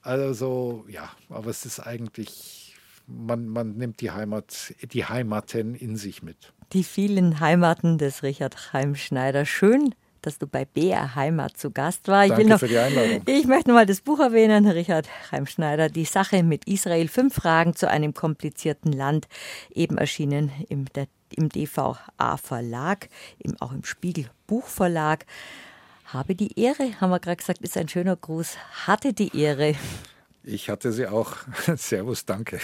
[0.02, 2.61] Also ja, aber es ist eigentlich,
[3.08, 6.54] man, man nimmt die Heimat, die Heimaten in sich mit.
[6.74, 9.46] Die vielen Heimaten des Richard Heimschneider.
[9.46, 12.32] Schön, dass du bei BR Heimat zu Gast warst.
[12.32, 13.24] Danke noch, für die Einladung.
[13.26, 17.90] Ich möchte mal das Buch erwähnen, Richard Heimschneider, Die Sache mit Israel, fünf Fragen zu
[17.90, 19.28] einem komplizierten Land,
[19.74, 20.86] eben erschienen im,
[21.36, 23.10] im DVA Verlag,
[23.40, 25.26] im, auch im Spiegel Buchverlag.
[26.06, 28.58] Habe die Ehre, haben wir gerade gesagt, ist ein schöner Gruß.
[28.86, 29.76] Hatte die Ehre.
[30.44, 31.36] Ich hatte sie auch.
[31.76, 32.60] Servus, danke.